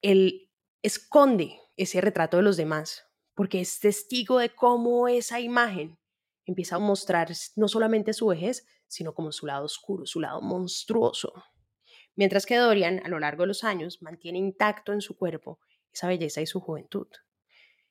Él 0.03 0.50
esconde 0.83 1.61
ese 1.77 2.01
retrato 2.01 2.37
de 2.39 2.43
los 2.43 2.57
demás 2.57 3.05
porque 3.35 3.61
es 3.61 3.81
testigo 3.81 4.39
de 4.39 4.55
cómo 4.55 5.09
esa 5.09 5.41
imagen 5.41 5.99
empieza 6.45 6.77
a 6.77 6.79
mostrar 6.79 7.29
no 7.57 7.69
solamente 7.69 8.13
su 8.13 8.27
vejez, 8.27 8.67
sino 8.87 9.15
como 9.15 9.33
su 9.33 9.47
lado 9.47 9.65
oscuro, 9.65 10.05
su 10.07 10.21
lado 10.21 10.41
monstruoso. 10.41 11.33
Mientras 12.17 12.45
que 12.45 12.57
Dorian, 12.57 13.01
a 13.05 13.09
lo 13.09 13.19
largo 13.19 13.45
de 13.45 13.49
los 13.49 13.65
años, 13.65 14.03
mantiene 14.03 14.39
intacto 14.39 14.93
en 14.93 15.01
su 15.01 15.17
cuerpo 15.17 15.61
esa 15.93 16.09
belleza 16.09 16.41
y 16.41 16.47
su 16.47 16.61
juventud. 16.61 17.09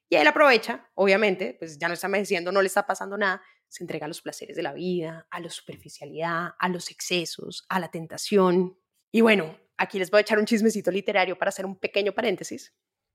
Y 0.10 0.16
él 0.16 0.28
aprovecha, 0.28 0.90
obviamente, 0.96 1.56
pues 1.60 1.78
ya 1.78 1.88
no 1.88 1.94
está 1.94 2.08
envejeciendo, 2.08 2.52
no 2.52 2.62
le 2.62 2.68
está 2.68 2.86
pasando 2.86 3.18
nada, 3.18 3.42
se 3.68 3.84
entrega 3.84 4.06
a 4.06 4.08
los 4.08 4.22
placeres 4.22 4.56
de 4.56 4.64
la 4.64 4.74
vida, 4.74 5.28
a 5.30 5.40
la 5.40 5.50
superficialidad, 5.50 6.54
a 6.58 6.70
los 6.70 6.90
excesos, 6.90 7.66
a 7.70 7.80
la 7.80 7.92
tentación. 7.92 8.79
Y 9.12 9.22
bueno, 9.22 9.58
aquí 9.78 9.98
les 9.98 10.12
voy 10.12 10.20
a 10.20 10.22
echar 10.22 10.38
un 10.38 10.46
chismecito 10.46 10.92
literario 10.92 11.38
para 11.38 11.50
hacer 11.50 11.66
un 11.66 11.76
pequeño 11.76 12.12
paréntesis. 12.12 12.74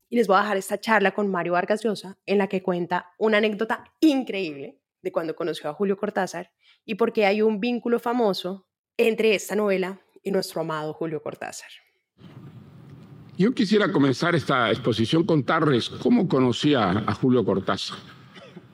Y 0.09 0.17
les 0.17 0.27
voy 0.27 0.37
a 0.37 0.41
dejar 0.41 0.57
esta 0.57 0.81
charla 0.81 1.15
con 1.15 1.31
Mario 1.31 1.53
Vargas 1.53 1.83
Llosa, 1.83 2.19
en 2.27 2.39
la 2.39 2.49
que 2.49 2.63
cuenta 2.63 3.13
una 3.19 3.39
anécdota 3.39 3.85
increíble 4.01 4.81
de 5.03 5.13
cuando 5.13 5.37
conoció 5.37 5.71
a 5.71 5.75
Julio 5.75 5.97
Cortázar 5.97 6.51
y 6.85 6.97
por 6.97 7.13
qué 7.13 7.27
hay 7.27 7.43
un 7.43 7.61
vínculo 7.61 7.99
famoso 7.99 8.67
entre 8.97 9.35
esta 9.35 9.55
novela 9.55 10.01
y 10.23 10.31
nuestro 10.31 10.63
amado 10.63 10.95
Julio 10.95 11.23
Cortázar. 11.23 11.69
Yo 13.37 13.53
quisiera 13.53 13.91
comenzar 13.91 14.35
esta 14.35 14.71
exposición 14.71 15.25
contarles 15.25 15.89
cómo 15.89 16.29
conocí 16.29 16.75
a, 16.75 17.13
Julio 17.15 17.45
Cortázar. 17.45 17.99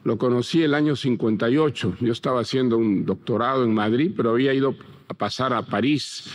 Lo 0.05 0.19
conocí 0.19 0.63
el 0.63 0.75
año 0.75 0.97
58. 0.97 1.97
Yo 2.01 2.13
estaba 2.13 2.41
haciendo 2.41 2.77
un 2.77 3.05
doctorado 3.05 3.65
en 3.65 3.75
Madrid, 3.75 4.13
pero 4.17 4.31
había 4.31 4.53
ido 4.53 4.75
a 5.09 5.15
pasar 5.15 5.53
a 5.53 5.63
París 5.63 6.31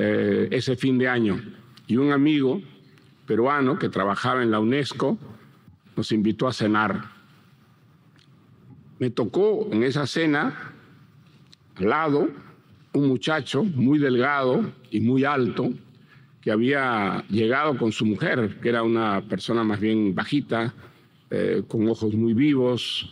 eh, 0.00 0.48
ese 0.50 0.76
fin 0.76 0.98
de 0.98 1.08
año. 1.08 1.40
Y 1.86 1.96
un 1.96 2.12
amigo 2.12 2.60
peruano 3.26 3.78
que 3.78 3.88
trabajaba 3.88 4.42
en 4.42 4.50
la 4.50 4.60
UNESCO 4.60 5.18
nos 5.96 6.12
invitó 6.12 6.48
a 6.48 6.52
cenar 6.52 7.20
me 9.00 9.08
tocó 9.08 9.66
en 9.72 9.82
esa 9.82 10.06
cena 10.06 10.74
al 11.76 11.88
lado 11.88 12.28
un 12.92 13.08
muchacho 13.08 13.64
muy 13.64 13.98
delgado 13.98 14.70
y 14.90 15.00
muy 15.00 15.24
alto 15.24 15.70
que 16.42 16.50
había 16.50 17.24
llegado 17.30 17.78
con 17.78 17.92
su 17.92 18.04
mujer, 18.04 18.58
que 18.60 18.68
era 18.68 18.82
una 18.82 19.22
persona 19.22 19.64
más 19.64 19.80
bien 19.80 20.14
bajita, 20.14 20.74
eh, 21.30 21.62
con 21.66 21.88
ojos 21.88 22.12
muy 22.14 22.34
vivos, 22.34 23.10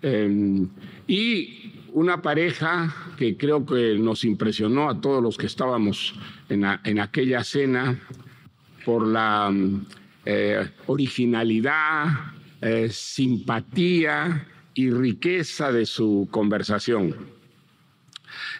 em, 0.00 0.68
y 1.06 1.72
una 1.96 2.20
pareja 2.20 2.94
que 3.16 3.38
creo 3.38 3.64
que 3.64 3.96
nos 3.98 4.22
impresionó 4.24 4.90
a 4.90 5.00
todos 5.00 5.22
los 5.22 5.38
que 5.38 5.46
estábamos 5.46 6.14
en, 6.50 6.62
en 6.84 7.00
aquella 7.00 7.42
cena 7.42 7.98
por 8.84 9.06
la 9.06 9.50
eh, 10.26 10.68
originalidad, 10.88 12.08
eh, 12.60 12.90
simpatía, 12.90 14.46
y 14.74 14.90
riqueza 14.90 15.72
de 15.72 15.86
su 15.86 16.28
conversación. 16.30 17.16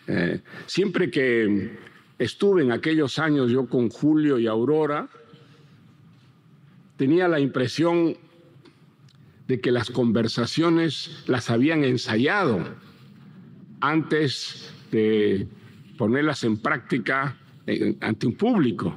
Eh, 0.06 0.40
siempre 0.64 1.10
que 1.10 1.76
estuve 2.18 2.62
en 2.62 2.72
aquellos 2.72 3.18
años 3.18 3.50
yo 3.50 3.66
con 3.66 3.90
Julio 3.90 4.38
y 4.38 4.46
Aurora, 4.46 5.10
tenía 6.96 7.28
la 7.28 7.38
impresión 7.38 8.16
de 9.46 9.60
que 9.60 9.72
las 9.72 9.90
conversaciones 9.90 11.22
las 11.26 11.50
habían 11.50 11.84
ensayado 11.84 12.64
antes 13.80 14.72
de 14.90 15.46
ponerlas 15.96 16.44
en 16.44 16.58
práctica 16.58 17.36
ante 18.00 18.26
un 18.26 18.34
público, 18.34 18.96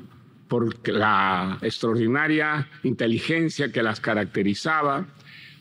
por 0.50 0.90
la 0.90 1.60
extraordinaria 1.62 2.68
inteligencia 2.84 3.72
que 3.72 3.84
las 3.84 4.00
caracterizaba 4.00 5.06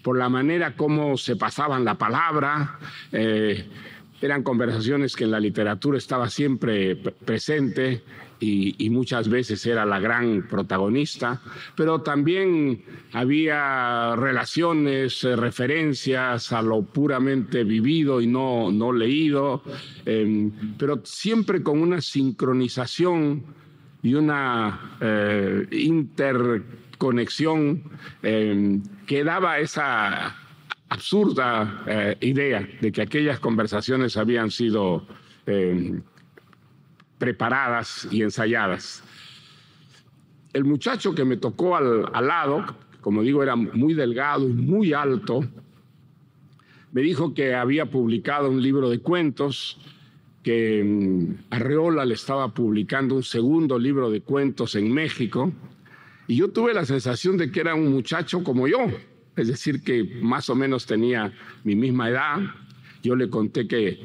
por 0.03 0.17
la 0.17 0.31
manera 0.31 0.75
como 0.75 1.19
se 1.19 1.37
pasaban 1.37 1.85
la 1.85 1.97
palabra. 1.97 2.79
Eh, 3.13 3.67
eran 4.21 4.43
conversaciones 4.43 5.15
que 5.15 5.25
en 5.25 5.31
la 5.31 5.39
literatura 5.39 5.99
estaba 5.99 6.31
siempre 6.31 6.97
presente 6.97 8.03
y, 8.41 8.91
muchas 8.91 9.29
veces 9.29 9.65
era 9.67 9.85
la 9.85 10.01
gran 10.01 10.47
protagonista, 10.49 11.41
pero 11.77 12.01
también 12.01 12.83
había 13.13 14.17
relaciones, 14.17 15.23
eh, 15.25 15.37
referencias 15.37 16.53
a 16.53 16.63
lo 16.63 16.83
puramente 16.83 17.65
vivido 17.65 18.21
y 18.21 18.27
no, 18.27 18.73
no 18.73 18.93
leído, 18.93 19.63
em, 20.05 20.51
pero 20.79 21.01
siempre 21.05 21.63
con 21.63 21.81
una 21.81 22.01
sincronización 22.01 23.45
y 24.03 24.15
una 24.15 24.97
eh, 25.01 25.67
interconexión 25.73 27.83
em, 28.23 28.83
que 29.07 29.25
daba 29.25 29.59
esa 29.59 30.37
absurda 30.89 31.83
eh, 31.87 32.17
idea 32.21 32.67
de 32.81 32.93
que 32.93 33.03
aquellas 33.03 33.41
conversaciones 33.41 34.17
habían 34.17 34.51
sido 34.51 35.07
em, 35.47 36.03
preparadas 37.19 38.09
y 38.11 38.23
ensayadas. 38.23 39.03
El 40.53 40.65
muchacho 40.65 41.15
que 41.15 41.25
me 41.25 41.37
tocó 41.37 41.77
al, 41.77 42.07
al, 42.13 42.27
lado, 42.27 42.65
como 43.01 43.23
digo, 43.23 43.43
era 43.43 43.57
muy 43.57 43.95
delgado 43.95 44.49
y 44.49 44.53
muy 44.53 44.93
alto, 44.93 45.45
me 46.93 47.03
dijo 47.03 47.35
que 47.35 47.55
había 47.55 47.87
publicado 47.87 48.49
un 48.49 48.63
libro 48.63 48.89
de 48.89 49.01
cuentos 49.01 49.79
que 50.43 50.83
mm, 50.83 51.53
Arreola 51.55 52.05
le 52.05 52.15
estaba 52.15 52.55
publicando 52.55 53.15
un 53.15 53.23
segundo 53.23 53.79
libro 53.79 54.11
de 54.11 54.23
cuentos 54.23 54.75
en 54.75 54.93
México, 54.93 55.53
y 56.29 56.37
yo 56.37 56.51
tuve 56.51 56.75
la 56.75 56.85
sensación 56.85 57.39
de 57.39 57.51
que 57.51 57.61
era 57.61 57.75
un 57.75 57.91
muchacho 57.91 58.45
como 58.45 58.69
yo, 58.69 58.87
es 59.35 59.49
decir, 59.49 59.83
que 59.83 60.19
más 60.21 60.51
o 60.51 60.55
menos 60.55 60.85
tenía 60.85 61.33
mi 61.65 61.75
misma 61.75 62.11
edad. 62.11 62.39
Yo 63.03 63.17
le 63.17 63.31
conté 63.31 63.67
que 63.67 64.01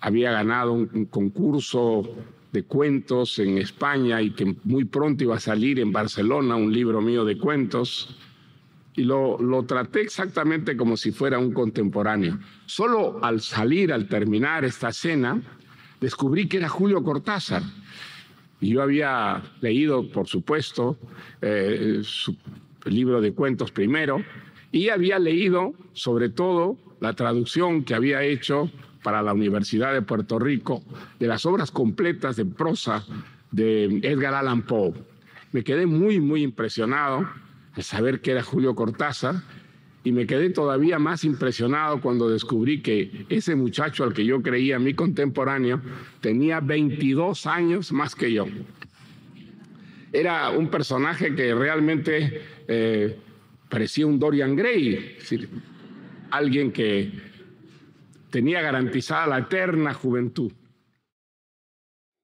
había 0.00 0.32
ganado 0.32 0.72
un, 0.72 1.04
concurso 1.06 2.02
de 2.52 2.62
cuentos 2.64 3.38
en 3.38 3.58
España 3.58 4.20
y 4.20 4.30
que 4.30 4.54
muy 4.64 4.84
pronto 4.84 5.24
iba 5.24 5.36
a 5.36 5.40
salir 5.40 5.80
en 5.80 5.90
Barcelona 5.90 6.54
un 6.54 6.72
libro 6.72 7.00
mío 7.00 7.24
de 7.24 7.38
cuentos. 7.38 8.16
Y 8.94 9.04
lo, 9.04 9.40
lo 9.40 9.64
traté 9.64 10.02
exactamente 10.02 10.76
como 10.76 10.98
si 10.98 11.12
fuera 11.12 11.38
un 11.38 11.52
contemporáneo. 11.52 12.38
Solo 12.66 13.24
al 13.24 13.40
salir, 13.40 13.90
al 13.90 14.06
terminar 14.06 14.66
esta 14.66 14.92
cena, 14.92 15.40
descubrí 15.98 16.46
que 16.46 16.58
era 16.58 16.68
Julio 16.68 17.02
Cortázar. 17.02 17.62
Y 18.60 18.74
yo 18.74 18.82
había 18.82 19.42
leído, 19.60 20.08
por 20.12 20.28
supuesto, 20.28 20.98
eh, 21.40 22.00
su 22.04 22.36
libro 22.84 23.20
de 23.20 23.32
cuentos 23.32 23.72
primero, 23.72 24.22
y 24.70 24.90
había 24.90 25.18
leído, 25.18 25.74
sobre 25.94 26.28
todo, 26.28 26.76
la 27.00 27.14
traducción 27.14 27.82
que 27.82 27.94
había 27.94 28.22
hecho 28.22 28.70
para 29.02 29.22
la 29.22 29.32
Universidad 29.32 29.92
de 29.92 30.02
Puerto 30.02 30.38
Rico 30.38 30.82
de 31.18 31.26
las 31.26 31.44
obras 31.46 31.70
completas 31.70 32.36
de 32.36 32.44
prosa 32.44 33.04
de 33.50 34.00
Edgar 34.02 34.34
Allan 34.34 34.62
Poe. 34.62 34.94
Me 35.52 35.62
quedé 35.62 35.86
muy, 35.86 36.20
muy 36.20 36.42
impresionado 36.42 37.28
de 37.76 37.82
saber 37.82 38.20
que 38.20 38.32
era 38.32 38.42
Julio 38.42 38.74
Cortázar 38.74 39.36
y 40.04 40.12
me 40.12 40.26
quedé 40.26 40.50
todavía 40.50 40.98
más 40.98 41.24
impresionado 41.24 42.00
cuando 42.00 42.28
descubrí 42.28 42.80
que 42.80 43.26
ese 43.28 43.54
muchacho 43.54 44.04
al 44.04 44.14
que 44.14 44.24
yo 44.24 44.42
creía 44.42 44.78
mi 44.78 44.94
contemporáneo 44.94 45.80
tenía 46.20 46.60
22 46.60 47.46
años 47.46 47.92
más 47.92 48.14
que 48.14 48.32
yo. 48.32 48.46
Era 50.12 50.50
un 50.50 50.68
personaje 50.68 51.34
que 51.34 51.54
realmente 51.54 52.42
eh, 52.68 53.16
parecía 53.68 54.06
un 54.06 54.18
Dorian 54.18 54.56
Gray, 54.56 54.94
es 54.94 55.18
decir, 55.18 55.48
alguien 56.30 56.72
que 56.72 57.31
tenía 58.32 58.60
garantizada 58.60 59.28
la 59.28 59.38
eterna 59.38 59.94
juventud. 59.94 60.52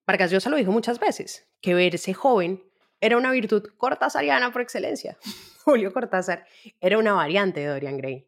Vargas 0.04 0.32
Llosa 0.32 0.50
lo 0.50 0.56
dijo 0.56 0.72
muchas 0.72 0.98
veces, 0.98 1.46
que 1.60 1.74
verse 1.74 2.14
joven 2.14 2.64
era 3.00 3.16
una 3.16 3.30
virtud 3.30 3.62
cortasariana 3.76 4.50
por 4.50 4.62
excelencia. 4.62 5.16
Julio 5.64 5.92
Cortázar 5.92 6.46
era 6.80 6.98
una 6.98 7.12
variante 7.12 7.60
de 7.60 7.66
Dorian 7.66 7.98
Gray. 7.98 8.26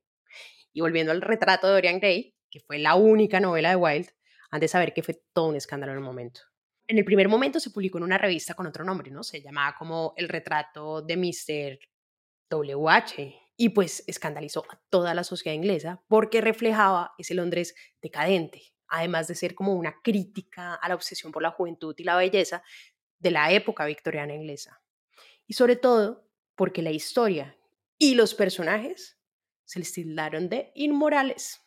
Y 0.72 0.82
volviendo 0.82 1.10
al 1.10 1.22
retrato 1.22 1.66
de 1.66 1.72
Dorian 1.72 1.98
Gray, 1.98 2.36
que 2.50 2.60
fue 2.60 2.78
la 2.78 2.94
única 2.94 3.40
novela 3.40 3.70
de 3.70 3.76
Wilde, 3.76 4.10
han 4.50 4.60
de 4.60 4.68
saber 4.68 4.92
que 4.92 5.02
fue 5.02 5.22
todo 5.32 5.48
un 5.48 5.56
escándalo 5.56 5.92
en 5.92 5.98
el 5.98 6.04
momento. 6.04 6.42
En 6.86 6.98
el 6.98 7.04
primer 7.04 7.28
momento 7.28 7.60
se 7.60 7.70
publicó 7.70 7.98
en 7.98 8.04
una 8.04 8.18
revista 8.18 8.54
con 8.54 8.66
otro 8.66 8.84
nombre, 8.84 9.10
¿no? 9.10 9.22
Se 9.22 9.40
llamaba 9.40 9.74
como 9.78 10.12
El 10.16 10.28
retrato 10.28 11.02
de 11.02 11.16
Mr. 11.16 11.78
WH. 12.50 13.39
Y 13.62 13.68
pues 13.68 14.04
escandalizó 14.06 14.64
a 14.70 14.80
toda 14.88 15.12
la 15.12 15.22
sociedad 15.22 15.54
inglesa 15.54 16.02
porque 16.08 16.40
reflejaba 16.40 17.12
ese 17.18 17.34
Londres 17.34 17.74
decadente, 18.00 18.72
además 18.88 19.28
de 19.28 19.34
ser 19.34 19.54
como 19.54 19.74
una 19.74 20.00
crítica 20.02 20.76
a 20.76 20.88
la 20.88 20.94
obsesión 20.94 21.30
por 21.30 21.42
la 21.42 21.50
juventud 21.50 21.94
y 21.98 22.04
la 22.04 22.16
belleza 22.16 22.62
de 23.18 23.30
la 23.30 23.52
época 23.52 23.84
victoriana 23.84 24.34
inglesa. 24.34 24.80
Y 25.46 25.52
sobre 25.52 25.76
todo 25.76 26.26
porque 26.54 26.80
la 26.80 26.90
historia 26.90 27.54
y 27.98 28.14
los 28.14 28.32
personajes 28.34 29.20
se 29.66 29.78
les 29.78 29.92
tildaron 29.92 30.48
de 30.48 30.72
inmorales. 30.74 31.60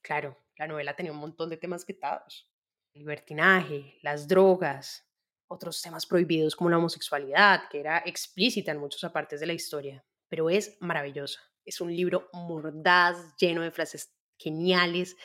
Claro, 0.00 0.34
la 0.56 0.66
novela 0.66 0.96
tenía 0.96 1.12
un 1.12 1.18
montón 1.18 1.50
de 1.50 1.58
temas 1.58 1.84
quitados. 1.84 2.50
El 2.94 3.00
libertinaje, 3.00 3.98
las 4.00 4.26
drogas, 4.26 5.06
otros 5.46 5.82
temas 5.82 6.06
prohibidos 6.06 6.56
como 6.56 6.70
la 6.70 6.78
homosexualidad, 6.78 7.68
que 7.68 7.80
era 7.80 7.98
explícita 8.06 8.72
en 8.72 8.78
muchas 8.78 9.12
partes 9.12 9.40
de 9.40 9.46
la 9.46 9.52
historia, 9.52 10.02
pero 10.28 10.50
es 10.50 10.76
maravillosa. 10.80 11.40
Es 11.64 11.80
un 11.80 11.94
libro 11.94 12.28
mordaz, 12.32 13.36
lleno 13.36 13.62
de 13.62 13.70
frases 13.70 14.14
geniales, 14.38 15.16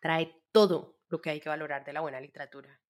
trae 0.00 0.34
todo 0.52 0.98
lo 1.08 1.20
que 1.20 1.30
hay 1.30 1.40
que 1.40 1.48
valorar 1.48 1.84
de 1.84 1.92
la 1.92 2.00
buena 2.00 2.20
literatura. 2.20 2.80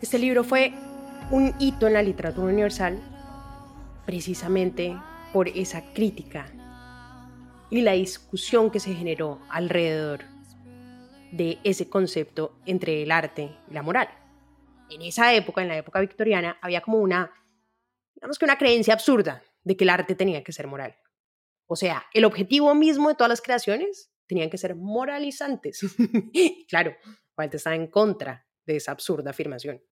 Este 0.00 0.18
libro 0.18 0.44
fue 0.44 0.72
un 1.32 1.52
hito 1.58 1.88
en 1.88 1.94
la 1.94 2.02
literatura 2.02 2.52
universal 2.52 3.02
precisamente 4.06 4.96
por 5.32 5.48
esa 5.48 5.92
crítica 5.92 6.52
y 7.70 7.82
la 7.82 7.92
discusión 7.92 8.70
que 8.70 8.80
se 8.80 8.94
generó 8.94 9.40
alrededor 9.50 10.24
de 11.32 11.58
ese 11.64 11.88
concepto 11.88 12.58
entre 12.64 13.02
el 13.02 13.10
arte 13.10 13.56
y 13.70 13.74
la 13.74 13.82
moral. 13.82 14.08
En 14.90 15.02
esa 15.02 15.34
época, 15.34 15.60
en 15.60 15.68
la 15.68 15.76
época 15.76 16.00
victoriana, 16.00 16.58
había 16.62 16.80
como 16.80 16.98
una, 16.98 17.30
digamos 18.14 18.38
que 18.38 18.44
una 18.46 18.56
creencia 18.56 18.94
absurda 18.94 19.42
de 19.62 19.76
que 19.76 19.84
el 19.84 19.90
arte 19.90 20.14
tenía 20.14 20.42
que 20.42 20.52
ser 20.52 20.66
moral. 20.66 20.96
O 21.66 21.76
sea, 21.76 22.06
el 22.14 22.24
objetivo 22.24 22.74
mismo 22.74 23.08
de 23.08 23.14
todas 23.14 23.28
las 23.28 23.42
creaciones 23.42 24.10
tenían 24.26 24.48
que 24.48 24.56
ser 24.56 24.74
moralizantes. 24.74 25.80
claro, 26.68 26.96
Walter 27.36 27.56
estaba 27.56 27.76
en 27.76 27.88
contra 27.88 28.46
de 28.64 28.76
esa 28.76 28.92
absurda 28.92 29.30
afirmación. 29.30 29.82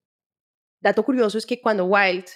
Dato 0.79 1.03
curioso 1.03 1.37
es 1.37 1.45
que 1.45 1.61
cuando 1.61 1.85
Wilde 1.85 2.31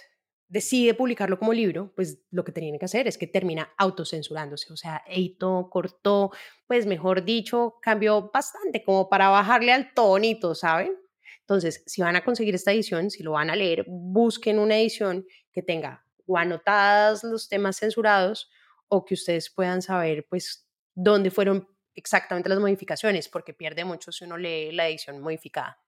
decide 0.52 0.94
publicarlo 0.94 1.40
como 1.40 1.54
libro, 1.54 1.94
pues 1.96 2.20
lo 2.30 2.44
que 2.44 2.52
tenían 2.52 2.78
que 2.78 2.84
hacer 2.84 3.08
es 3.08 3.18
que 3.18 3.26
termina 3.26 3.74
autocensurándose, 3.78 4.72
o 4.74 4.76
sea, 4.76 5.02
editó, 5.08 5.70
cortó, 5.72 6.32
pues 6.68 6.86
mejor 6.86 7.24
dicho, 7.24 7.78
cambió 7.82 8.30
bastante 8.34 8.84
como 8.84 9.08
para 9.08 9.30
bajarle 9.30 9.72
al 9.72 9.94
tonito, 9.94 10.54
¿saben? 10.54 10.94
Entonces, 11.40 11.84
si 11.86 12.02
van 12.02 12.18
a 12.18 12.26
conseguir 12.26 12.54
esta 12.54 12.74
edición, 12.74 13.10
si 13.10 13.24
lo 13.24 13.32
van 13.32 13.50
a 13.50 13.56
leer, 13.56 13.86
busquen 13.88 14.60
una 14.60 14.78
edición 14.78 15.26
que 15.54 15.64
tenga 15.64 16.06
o 16.26 16.38
anotadas 16.38 17.24
los 17.24 17.48
temas 17.48 17.78
censurados 17.78 18.50
o 18.90 19.06
que 19.06 19.14
ustedes 19.14 19.50
puedan 19.50 19.82
saber, 19.82 20.28
pues, 20.30 20.68
dónde 20.94 21.32
fueron 21.32 21.66
exactamente 21.96 22.50
las 22.50 22.60
modificaciones, 22.60 23.30
porque 23.30 23.54
pierde 23.54 23.86
mucho 23.86 24.12
si 24.12 24.26
uno 24.26 24.38
lee 24.38 24.74
la 24.74 24.90
edición 24.90 25.22
modificada. 25.22 25.80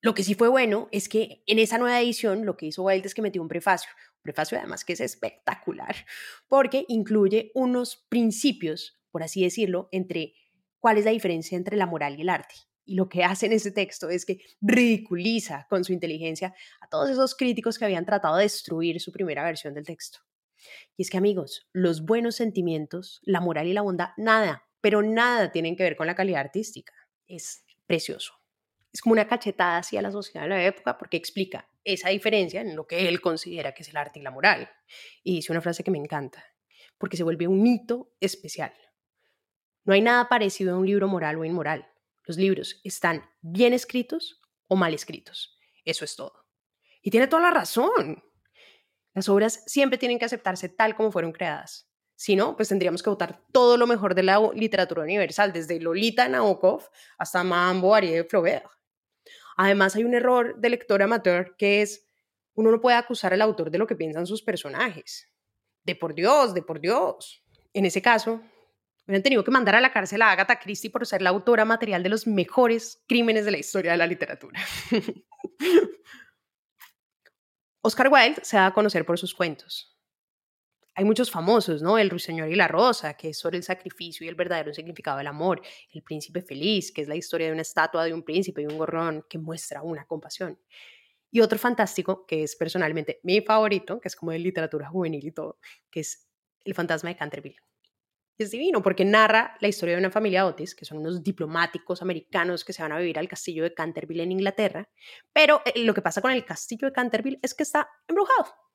Lo 0.00 0.14
que 0.14 0.22
sí 0.22 0.34
fue 0.34 0.48
bueno 0.48 0.88
es 0.92 1.08
que 1.08 1.42
en 1.46 1.58
esa 1.58 1.76
nueva 1.76 2.00
edición 2.00 2.46
lo 2.46 2.56
que 2.56 2.66
hizo 2.66 2.84
Wilde 2.84 3.08
es 3.08 3.14
que 3.14 3.22
metió 3.22 3.42
un 3.42 3.48
prefacio, 3.48 3.90
un 4.18 4.22
prefacio 4.22 4.56
además 4.56 4.84
que 4.84 4.92
es 4.92 5.00
espectacular, 5.00 5.96
porque 6.48 6.84
incluye 6.88 7.50
unos 7.54 8.06
principios, 8.08 9.00
por 9.10 9.24
así 9.24 9.42
decirlo, 9.42 9.88
entre 9.90 10.34
cuál 10.78 10.98
es 10.98 11.04
la 11.04 11.10
diferencia 11.10 11.56
entre 11.56 11.76
la 11.76 11.86
moral 11.86 12.16
y 12.16 12.22
el 12.22 12.28
arte. 12.28 12.54
Y 12.84 12.94
lo 12.94 13.08
que 13.08 13.24
hace 13.24 13.46
en 13.46 13.52
ese 13.52 13.72
texto 13.72 14.08
es 14.08 14.24
que 14.24 14.40
ridiculiza 14.60 15.66
con 15.68 15.84
su 15.84 15.92
inteligencia 15.92 16.54
a 16.80 16.88
todos 16.88 17.10
esos 17.10 17.34
críticos 17.34 17.76
que 17.76 17.84
habían 17.84 18.06
tratado 18.06 18.36
de 18.36 18.44
destruir 18.44 19.00
su 19.00 19.10
primera 19.10 19.44
versión 19.44 19.74
del 19.74 19.84
texto. 19.84 20.20
Y 20.96 21.02
es 21.02 21.10
que 21.10 21.18
amigos, 21.18 21.68
los 21.72 22.04
buenos 22.04 22.36
sentimientos, 22.36 23.20
la 23.24 23.40
moral 23.40 23.66
y 23.66 23.72
la 23.72 23.82
bondad, 23.82 24.10
nada, 24.16 24.64
pero 24.80 25.02
nada 25.02 25.50
tienen 25.50 25.76
que 25.76 25.82
ver 25.82 25.96
con 25.96 26.06
la 26.06 26.14
calidad 26.14 26.40
artística. 26.40 26.94
Es 27.26 27.64
precioso 27.86 28.37
es 28.92 29.00
como 29.00 29.12
una 29.12 29.28
cachetada 29.28 29.78
hacia 29.78 30.02
la 30.02 30.10
sociedad 30.10 30.44
de 30.44 30.48
la 30.50 30.64
época 30.64 30.96
porque 30.96 31.16
explica 31.16 31.68
esa 31.84 32.08
diferencia 32.08 32.60
en 32.60 32.76
lo 32.76 32.86
que 32.86 33.08
él 33.08 33.20
considera 33.20 33.72
que 33.72 33.82
es 33.82 33.88
el 33.88 33.96
arte 33.96 34.18
y 34.18 34.22
la 34.22 34.30
moral. 34.30 34.70
Y 35.22 35.36
dice 35.36 35.52
una 35.52 35.60
frase 35.60 35.84
que 35.84 35.90
me 35.90 35.98
encanta, 35.98 36.44
porque 36.98 37.16
se 37.16 37.22
vuelve 37.22 37.46
un 37.46 37.66
hito 37.66 38.12
especial. 38.20 38.72
No 39.84 39.94
hay 39.94 40.02
nada 40.02 40.28
parecido 40.28 40.74
a 40.74 40.78
un 40.78 40.86
libro 40.86 41.08
moral 41.08 41.36
o 41.36 41.44
inmoral. 41.44 41.88
Los 42.24 42.36
libros 42.36 42.80
están 42.84 43.24
bien 43.40 43.72
escritos 43.72 44.40
o 44.66 44.76
mal 44.76 44.92
escritos. 44.92 45.58
Eso 45.84 46.04
es 46.04 46.14
todo. 46.14 46.44
Y 47.00 47.10
tiene 47.10 47.26
toda 47.26 47.42
la 47.42 47.50
razón. 47.50 48.22
Las 49.14 49.28
obras 49.28 49.62
siempre 49.66 49.98
tienen 49.98 50.18
que 50.18 50.26
aceptarse 50.26 50.68
tal 50.68 50.94
como 50.94 51.10
fueron 51.10 51.32
creadas. 51.32 51.90
Si 52.14 52.36
no, 52.36 52.56
pues 52.56 52.68
tendríamos 52.68 53.02
que 53.02 53.10
votar 53.10 53.44
todo 53.52 53.76
lo 53.76 53.86
mejor 53.86 54.14
de 54.14 54.24
la 54.24 54.40
literatura 54.52 55.02
universal, 55.02 55.52
desde 55.52 55.80
Lolita 55.80 56.28
Nabokov 56.28 56.82
hasta 57.16 57.44
Mambo 57.44 57.94
Ari 57.94 58.10
de 58.10 58.24
Flaubert. 58.24 58.77
Además, 59.58 59.96
hay 59.96 60.04
un 60.04 60.14
error 60.14 60.56
de 60.60 60.70
lector 60.70 61.02
amateur 61.02 61.56
que 61.56 61.82
es, 61.82 62.06
uno 62.54 62.70
no 62.70 62.80
puede 62.80 62.96
acusar 62.96 63.34
al 63.34 63.42
autor 63.42 63.72
de 63.72 63.78
lo 63.78 63.88
que 63.88 63.96
piensan 63.96 64.24
sus 64.24 64.40
personajes. 64.40 65.28
De 65.84 65.96
por 65.96 66.14
Dios, 66.14 66.54
de 66.54 66.62
por 66.62 66.80
Dios. 66.80 67.44
En 67.74 67.84
ese 67.84 68.00
caso, 68.00 68.40
hubieran 69.04 69.24
tenido 69.24 69.42
que 69.42 69.50
mandar 69.50 69.74
a 69.74 69.80
la 69.80 69.92
cárcel 69.92 70.22
a 70.22 70.30
Agatha 70.30 70.60
Christie 70.60 70.90
por 70.90 71.04
ser 71.06 71.22
la 71.22 71.30
autora 71.30 71.64
material 71.64 72.04
de 72.04 72.08
los 72.08 72.26
mejores 72.28 73.02
crímenes 73.08 73.44
de 73.44 73.50
la 73.50 73.58
historia 73.58 73.90
de 73.92 73.98
la 73.98 74.06
literatura. 74.06 74.60
Oscar 77.82 78.08
Wilde 78.12 78.44
se 78.44 78.56
da 78.56 78.66
a 78.66 78.74
conocer 78.74 79.04
por 79.04 79.18
sus 79.18 79.34
cuentos 79.34 79.97
hay 80.98 81.04
muchos 81.04 81.30
famosos, 81.30 81.80
¿no? 81.80 81.96
El 81.96 82.10
Ruiseñor 82.10 82.50
y 82.50 82.56
la 82.56 82.66
Rosa, 82.66 83.14
que 83.14 83.28
es 83.28 83.38
sobre 83.38 83.56
el 83.56 83.62
sacrificio 83.62 84.26
y 84.26 84.28
el 84.28 84.34
verdadero 84.34 84.74
significado 84.74 85.18
del 85.18 85.28
amor. 85.28 85.62
El 85.92 86.02
Príncipe 86.02 86.42
Feliz, 86.42 86.90
que 86.90 87.02
es 87.02 87.08
la 87.08 87.14
historia 87.14 87.46
de 87.46 87.52
una 87.52 87.62
estatua 87.62 88.04
de 88.04 88.12
un 88.12 88.24
príncipe 88.24 88.62
y 88.62 88.66
un 88.66 88.76
gorrón 88.76 89.24
que 89.30 89.38
muestra 89.38 89.80
una 89.80 90.06
compasión. 90.06 90.58
Y 91.30 91.38
otro 91.38 91.56
fantástico, 91.56 92.26
que 92.26 92.42
es 92.42 92.56
personalmente 92.56 93.20
mi 93.22 93.40
favorito, 93.42 94.00
que 94.00 94.08
es 94.08 94.16
como 94.16 94.32
de 94.32 94.40
literatura 94.40 94.88
juvenil 94.88 95.24
y 95.24 95.30
todo, 95.30 95.60
que 95.88 96.00
es 96.00 96.28
El 96.64 96.74
fantasma 96.74 97.10
de 97.10 97.16
Canterville. 97.16 97.60
Es 98.36 98.50
divino 98.50 98.82
porque 98.82 99.04
narra 99.04 99.56
la 99.60 99.68
historia 99.68 99.94
de 99.94 100.00
una 100.00 100.10
familia 100.10 100.46
Otis, 100.46 100.74
que 100.74 100.84
son 100.84 100.98
unos 100.98 101.22
diplomáticos 101.22 102.02
americanos 102.02 102.64
que 102.64 102.72
se 102.72 102.82
van 102.82 102.90
a 102.90 102.98
vivir 102.98 103.20
al 103.20 103.28
castillo 103.28 103.62
de 103.62 103.72
Canterville 103.72 104.24
en 104.24 104.32
Inglaterra, 104.32 104.88
pero 105.32 105.62
eh, 105.64 105.78
lo 105.78 105.94
que 105.94 106.02
pasa 106.02 106.20
con 106.20 106.32
el 106.32 106.44
castillo 106.44 106.88
de 106.88 106.92
Canterville 106.92 107.38
es 107.40 107.54
que 107.54 107.62
está 107.62 107.88
embrujado 108.08 108.67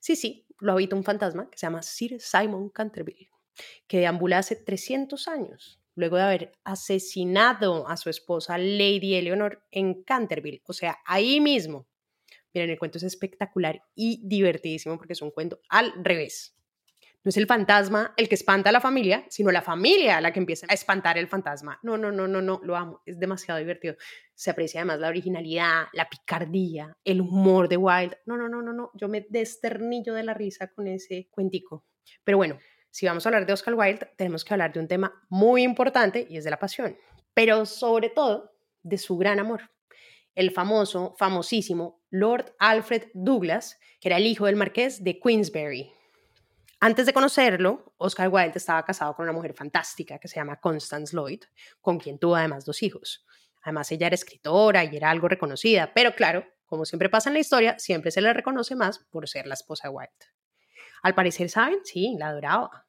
Sí, 0.00 0.16
sí, 0.16 0.46
lo 0.60 0.72
habita 0.72 0.96
un 0.96 1.04
fantasma 1.04 1.50
que 1.50 1.58
se 1.58 1.66
llama 1.66 1.82
Sir 1.82 2.20
Simon 2.20 2.68
Canterville, 2.70 3.30
que 3.86 3.98
deambula 3.98 4.38
hace 4.38 4.56
300 4.56 5.28
años, 5.28 5.80
luego 5.94 6.16
de 6.16 6.22
haber 6.22 6.52
asesinado 6.64 7.88
a 7.88 7.96
su 7.96 8.10
esposa 8.10 8.58
Lady 8.58 9.14
Eleanor 9.14 9.64
en 9.70 10.02
Canterville, 10.02 10.62
o 10.66 10.72
sea, 10.72 10.98
ahí 11.06 11.40
mismo. 11.40 11.86
Miren, 12.52 12.70
el 12.70 12.78
cuento 12.78 12.98
es 12.98 13.04
espectacular 13.04 13.82
y 13.94 14.20
divertidísimo 14.26 14.96
porque 14.96 15.14
es 15.14 15.22
un 15.22 15.32
cuento 15.32 15.60
al 15.68 15.92
revés. 16.04 16.56
No 17.24 17.30
es 17.30 17.38
el 17.38 17.46
fantasma 17.46 18.12
el 18.18 18.28
que 18.28 18.34
espanta 18.34 18.68
a 18.68 18.72
la 18.72 18.82
familia, 18.82 19.24
sino 19.30 19.50
la 19.50 19.62
familia 19.62 20.20
la 20.20 20.30
que 20.30 20.40
empieza 20.40 20.66
a 20.68 20.74
espantar 20.74 21.16
el 21.16 21.26
fantasma. 21.26 21.80
No, 21.82 21.96
no, 21.96 22.12
no, 22.12 22.28
no, 22.28 22.42
no, 22.42 22.60
lo 22.62 22.76
amo. 22.76 23.00
Es 23.06 23.18
demasiado 23.18 23.58
divertido. 23.58 23.96
Se 24.34 24.50
aprecia 24.50 24.80
además 24.80 25.00
la 25.00 25.08
originalidad, 25.08 25.86
la 25.94 26.06
picardía, 26.10 26.94
el 27.02 27.22
humor 27.22 27.70
de 27.70 27.78
Wilde. 27.78 28.18
No, 28.26 28.36
no, 28.36 28.46
no, 28.46 28.60
no, 28.60 28.74
no. 28.74 28.90
Yo 28.92 29.08
me 29.08 29.24
desternillo 29.26 30.12
de 30.12 30.22
la 30.22 30.34
risa 30.34 30.68
con 30.68 30.86
ese 30.86 31.28
cuentico. 31.30 31.86
Pero 32.24 32.36
bueno, 32.36 32.58
si 32.90 33.06
vamos 33.06 33.24
a 33.24 33.30
hablar 33.30 33.46
de 33.46 33.54
Oscar 33.54 33.72
Wilde, 33.72 34.10
tenemos 34.18 34.44
que 34.44 34.52
hablar 34.52 34.74
de 34.74 34.80
un 34.80 34.88
tema 34.88 35.26
muy 35.30 35.62
importante 35.62 36.26
y 36.28 36.36
es 36.36 36.44
de 36.44 36.50
la 36.50 36.58
pasión. 36.58 36.94
Pero 37.32 37.64
sobre 37.64 38.10
todo 38.10 38.52
de 38.82 38.98
su 38.98 39.16
gran 39.16 39.38
amor. 39.38 39.70
El 40.34 40.50
famoso, 40.50 41.14
famosísimo 41.16 42.02
Lord 42.10 42.54
Alfred 42.58 43.04
Douglas, 43.14 43.78
que 43.98 44.08
era 44.08 44.18
el 44.18 44.26
hijo 44.26 44.44
del 44.44 44.56
marqués 44.56 45.02
de 45.02 45.18
Queensberry 45.18 45.90
antes 46.80 47.06
de 47.06 47.12
conocerlo, 47.12 47.94
Oscar 47.96 48.28
Wilde 48.28 48.58
estaba 48.58 48.84
casado 48.84 49.14
con 49.14 49.24
una 49.24 49.32
mujer 49.32 49.54
fantástica 49.54 50.18
que 50.18 50.28
se 50.28 50.36
llama 50.36 50.60
Constance 50.60 51.16
Lloyd, 51.16 51.42
con 51.80 51.98
quien 51.98 52.18
tuvo 52.18 52.36
además 52.36 52.64
dos 52.64 52.82
hijos. 52.82 53.24
Además, 53.62 53.90
ella 53.92 54.08
era 54.08 54.14
escritora 54.14 54.84
y 54.84 54.96
era 54.96 55.10
algo 55.10 55.28
reconocida, 55.28 55.92
pero 55.94 56.14
claro, 56.14 56.46
como 56.66 56.84
siempre 56.84 57.08
pasa 57.08 57.30
en 57.30 57.34
la 57.34 57.40
historia, 57.40 57.78
siempre 57.78 58.10
se 58.10 58.20
le 58.20 58.32
reconoce 58.32 58.76
más 58.76 58.98
por 58.98 59.28
ser 59.28 59.46
la 59.46 59.54
esposa 59.54 59.88
de 59.88 59.94
Wilde. 59.94 60.12
Al 61.02 61.14
parecer, 61.14 61.48
¿saben? 61.50 61.78
Sí, 61.84 62.16
la 62.18 62.28
adoraba. 62.28 62.86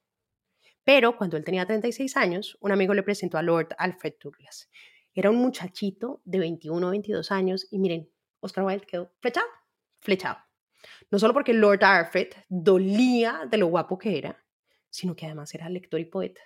Pero 0.84 1.18
cuando 1.18 1.38
él 1.38 1.44
tenía 1.44 1.66
36 1.66 2.16
años, 2.18 2.58
un 2.62 2.72
amigo 2.72 2.94
le 2.94 3.04
presentó 3.04 3.38
a 3.38 3.42
Lord 3.42 3.70
Alfred 3.78 4.14
Douglas. 4.22 4.70
Era 5.14 5.30
un 5.30 5.38
muchachito 5.38 6.22
de 6.26 6.40
21 6.40 6.86
o 6.86 6.90
22 6.92 7.32
años 7.32 7.68
y 7.72 7.80
miren, 7.80 8.12
Oscar 8.40 8.66
Wilde 8.66 8.86
quedó 8.86 9.12
flechado, 9.20 9.48
flechado. 10.02 10.45
No 11.12 11.20
solo 11.20 11.34
porque 11.34 11.54
Lord 11.54 11.84
Alfred 11.84 12.30
dolía 12.50 13.42
de 13.50 13.58
lo 13.58 13.68
guapo 13.68 13.98
que 13.98 14.18
era, 14.18 14.44
sino 14.90 15.16
que 15.16 15.26
además 15.26 15.54
era 15.54 15.70
lector 15.70 16.00
y 16.00 16.06
poeta. 16.06 16.42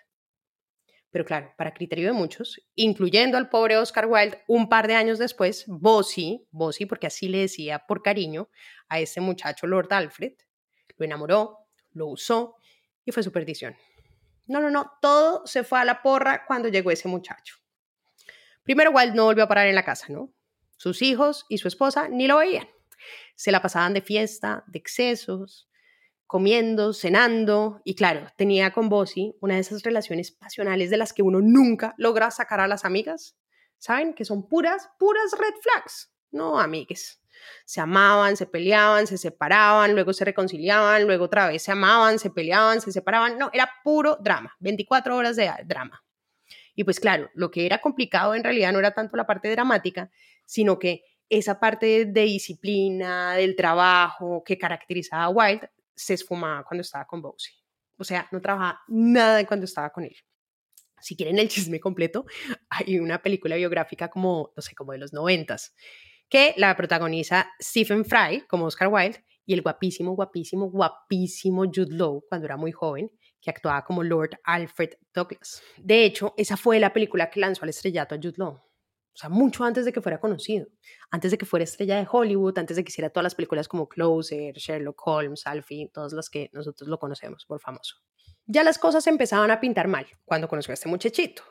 Pero 1.12 1.26
claro, 1.26 1.54
para 1.58 1.74
criterio 1.74 2.08
de 2.08 2.14
muchos, 2.14 2.62
incluyendo 2.76 3.38
al 3.38 3.50
pobre 3.50 3.78
Oscar 3.78 4.06
Wilde, 4.06 4.44
un 4.48 4.70
par 4.70 4.88
de 4.88 4.96
años 4.96 5.18
después, 5.18 5.66
Bossy, 5.68 6.48
Bossy 6.52 6.86
porque 6.86 7.08
así 7.08 7.28
le 7.28 7.40
decía 7.40 7.86
por 7.88 8.04
cariño 8.04 8.50
a 8.90 9.00
ese 9.00 9.20
muchacho 9.20 9.66
Lord 9.66 9.92
Alfred, 9.92 10.34
lo 10.98 11.06
enamoró, 11.06 11.68
lo 11.92 12.08
usó 12.08 12.58
y 13.06 13.12
fue 13.12 13.24
su 13.24 13.32
perdición. 13.32 13.76
No, 14.46 14.60
no, 14.60 14.70
no, 14.70 14.92
todo 15.02 15.46
se 15.46 15.64
fue 15.64 15.80
a 15.80 15.86
la 15.86 16.02
porra 16.02 16.46
cuando 16.46 16.70
llegó 16.70 16.92
ese 16.92 17.08
muchacho. 17.08 17.56
Primero 18.64 18.92
Wilde 18.92 19.16
no 19.16 19.26
volvió 19.26 19.46
a 19.46 19.48
parar 19.48 19.68
en 19.68 19.76
la 19.76 19.86
casa, 19.86 20.08
¿no? 20.10 20.32
Sus 20.76 21.02
hijos 21.02 21.46
y 21.50 21.58
su 21.58 21.68
esposa 21.68 22.08
ni 22.08 22.28
lo 22.28 22.38
veían. 22.38 22.68
Se 23.40 23.54
la 23.54 23.62
pasaban 23.62 23.94
de 23.94 24.02
fiesta, 24.02 24.66
de 24.68 24.80
excesos, 24.80 25.70
comiendo, 26.28 26.92
cenando, 26.92 27.80
y 27.86 27.96
claro, 27.96 28.28
tenía 28.36 28.74
con 28.74 28.90
Bossy 28.90 29.34
una 29.40 29.54
de 29.54 29.62
esas 29.62 29.82
relaciones 29.82 30.30
pasionales 30.30 30.90
de 30.90 30.98
las 30.98 31.14
que 31.14 31.22
uno 31.22 31.40
nunca 31.40 31.96
logra 31.98 32.32
sacar 32.32 32.60
a 32.60 32.68
las 32.68 32.84
amigas. 32.84 33.38
¿Saben? 33.78 34.14
Que 34.14 34.26
son 34.26 34.46
puras, 34.50 34.90
puras 35.00 35.32
red 35.40 35.54
flags. 35.62 36.12
No, 36.32 36.60
amigues. 36.60 37.22
Se 37.64 37.80
amaban, 37.80 38.36
se 38.36 38.46
peleaban, 38.46 39.08
se 39.08 39.18
separaban, 39.18 39.94
luego 39.94 40.12
se 40.12 40.26
reconciliaban, 40.26 41.06
luego 41.06 41.24
otra 41.24 41.48
vez 41.48 41.64
se 41.64 41.72
amaban, 41.72 42.20
se 42.20 42.32
peleaban, 42.32 42.82
se 42.82 42.92
separaban. 42.92 43.38
No, 43.38 43.52
era 43.54 43.72
puro 43.86 44.18
drama, 44.20 44.54
24 44.60 45.16
horas 45.16 45.38
de 45.38 45.50
drama. 45.64 46.04
Y 46.76 46.84
pues 46.84 47.00
claro, 47.00 47.30
lo 47.36 47.52
que 47.52 47.66
era 47.66 47.78
complicado 47.78 48.36
en 48.36 48.44
realidad 48.44 48.74
no 48.74 48.80
era 48.80 48.94
tanto 48.94 49.16
la 49.16 49.26
parte 49.26 49.50
dramática, 49.50 50.12
sino 50.44 50.78
que 50.78 51.06
esa 51.30 51.60
parte 51.60 52.06
de 52.06 52.22
disciplina, 52.22 53.36
del 53.36 53.56
trabajo 53.56 54.44
que 54.44 54.58
caracterizaba 54.58 55.26
a 55.26 55.30
Wilde, 55.30 55.70
se 55.96 56.16
esfumaba 56.16 56.64
cuando 56.64 56.82
estaba 56.82 57.06
con 57.06 57.22
Bowsy. 57.22 57.52
O 57.98 58.04
sea, 58.04 58.28
no 58.32 58.42
trabajaba 58.42 58.82
nada 58.88 59.46
cuando 59.46 59.66
estaba 59.66 59.90
con 59.92 60.06
él. 60.06 60.16
Si 61.02 61.16
quieren 61.16 61.40
el 61.40 61.50
chisme 61.50 61.80
completo, 61.80 62.26
hay 62.70 63.00
una 63.00 63.22
película 63.22 63.56
biográfica 63.56 64.10
como, 64.10 64.52
no 64.56 64.62
sé, 64.62 64.74
como 64.76 64.94
de 64.94 64.98
los 64.98 65.14
noventas, 65.14 65.76
que 66.30 66.54
la 66.58 66.76
protagoniza 66.76 67.52
Stephen 67.62 68.06
Fry 68.06 68.46
como 68.48 68.66
Oscar 68.66 68.88
Wilde 68.90 69.24
y 69.46 69.54
el 69.54 69.62
guapísimo, 69.62 70.14
guapísimo, 70.14 70.70
guapísimo 70.70 71.66
Jude 71.66 71.96
Law 71.96 72.24
cuando 72.30 72.46
era 72.46 72.56
muy 72.56 72.72
joven, 72.72 73.12
que 73.42 73.50
actuaba 73.50 73.84
como 73.84 74.04
Lord 74.04 74.38
Alfred 74.44 74.92
Douglas. 75.14 75.64
De 75.78 76.06
hecho, 76.06 76.34
esa 76.38 76.56
fue 76.56 76.80
la 76.80 76.94
película 76.94 77.30
que 77.30 77.40
lanzó 77.40 77.64
al 77.64 77.70
estrellato 77.70 78.16
a 78.16 78.18
Jude 78.18 78.36
Law. 78.38 78.62
O 79.20 79.22
sea, 79.22 79.30
mucho 79.30 79.66
antes 79.66 79.84
de 79.84 79.92
que 79.92 80.00
fuera 80.00 80.22
conocido, 80.22 80.68
antes 81.12 81.32
de 81.32 81.38
que 81.38 81.46
fuera 81.46 81.66
estrella 81.66 81.98
de 81.98 82.08
Hollywood, 82.10 82.58
antes 82.58 82.78
de 82.78 82.86
que 82.86 82.88
hiciera 82.88 83.10
todas 83.10 83.26
las 83.26 83.36
películas 83.36 83.68
como 83.68 83.90
Closer, 83.90 84.56
Sherlock 84.56 85.06
Holmes, 85.06 85.46
Alfie, 85.46 85.92
todas 85.94 86.14
las 86.14 86.30
que 86.30 86.50
nosotros 86.54 86.88
lo 86.88 87.00
conocemos 87.00 87.46
por 87.46 87.60
famoso. 87.60 87.98
Ya 88.46 88.64
las 88.64 88.80
cosas 88.80 89.06
empezaban 89.08 89.52
a 89.52 89.60
pintar 89.60 89.90
mal 89.90 90.08
cuando 90.24 90.48
conoció 90.48 90.72
a 90.72 90.76
este 90.76 90.88
muchachito. 90.88 91.44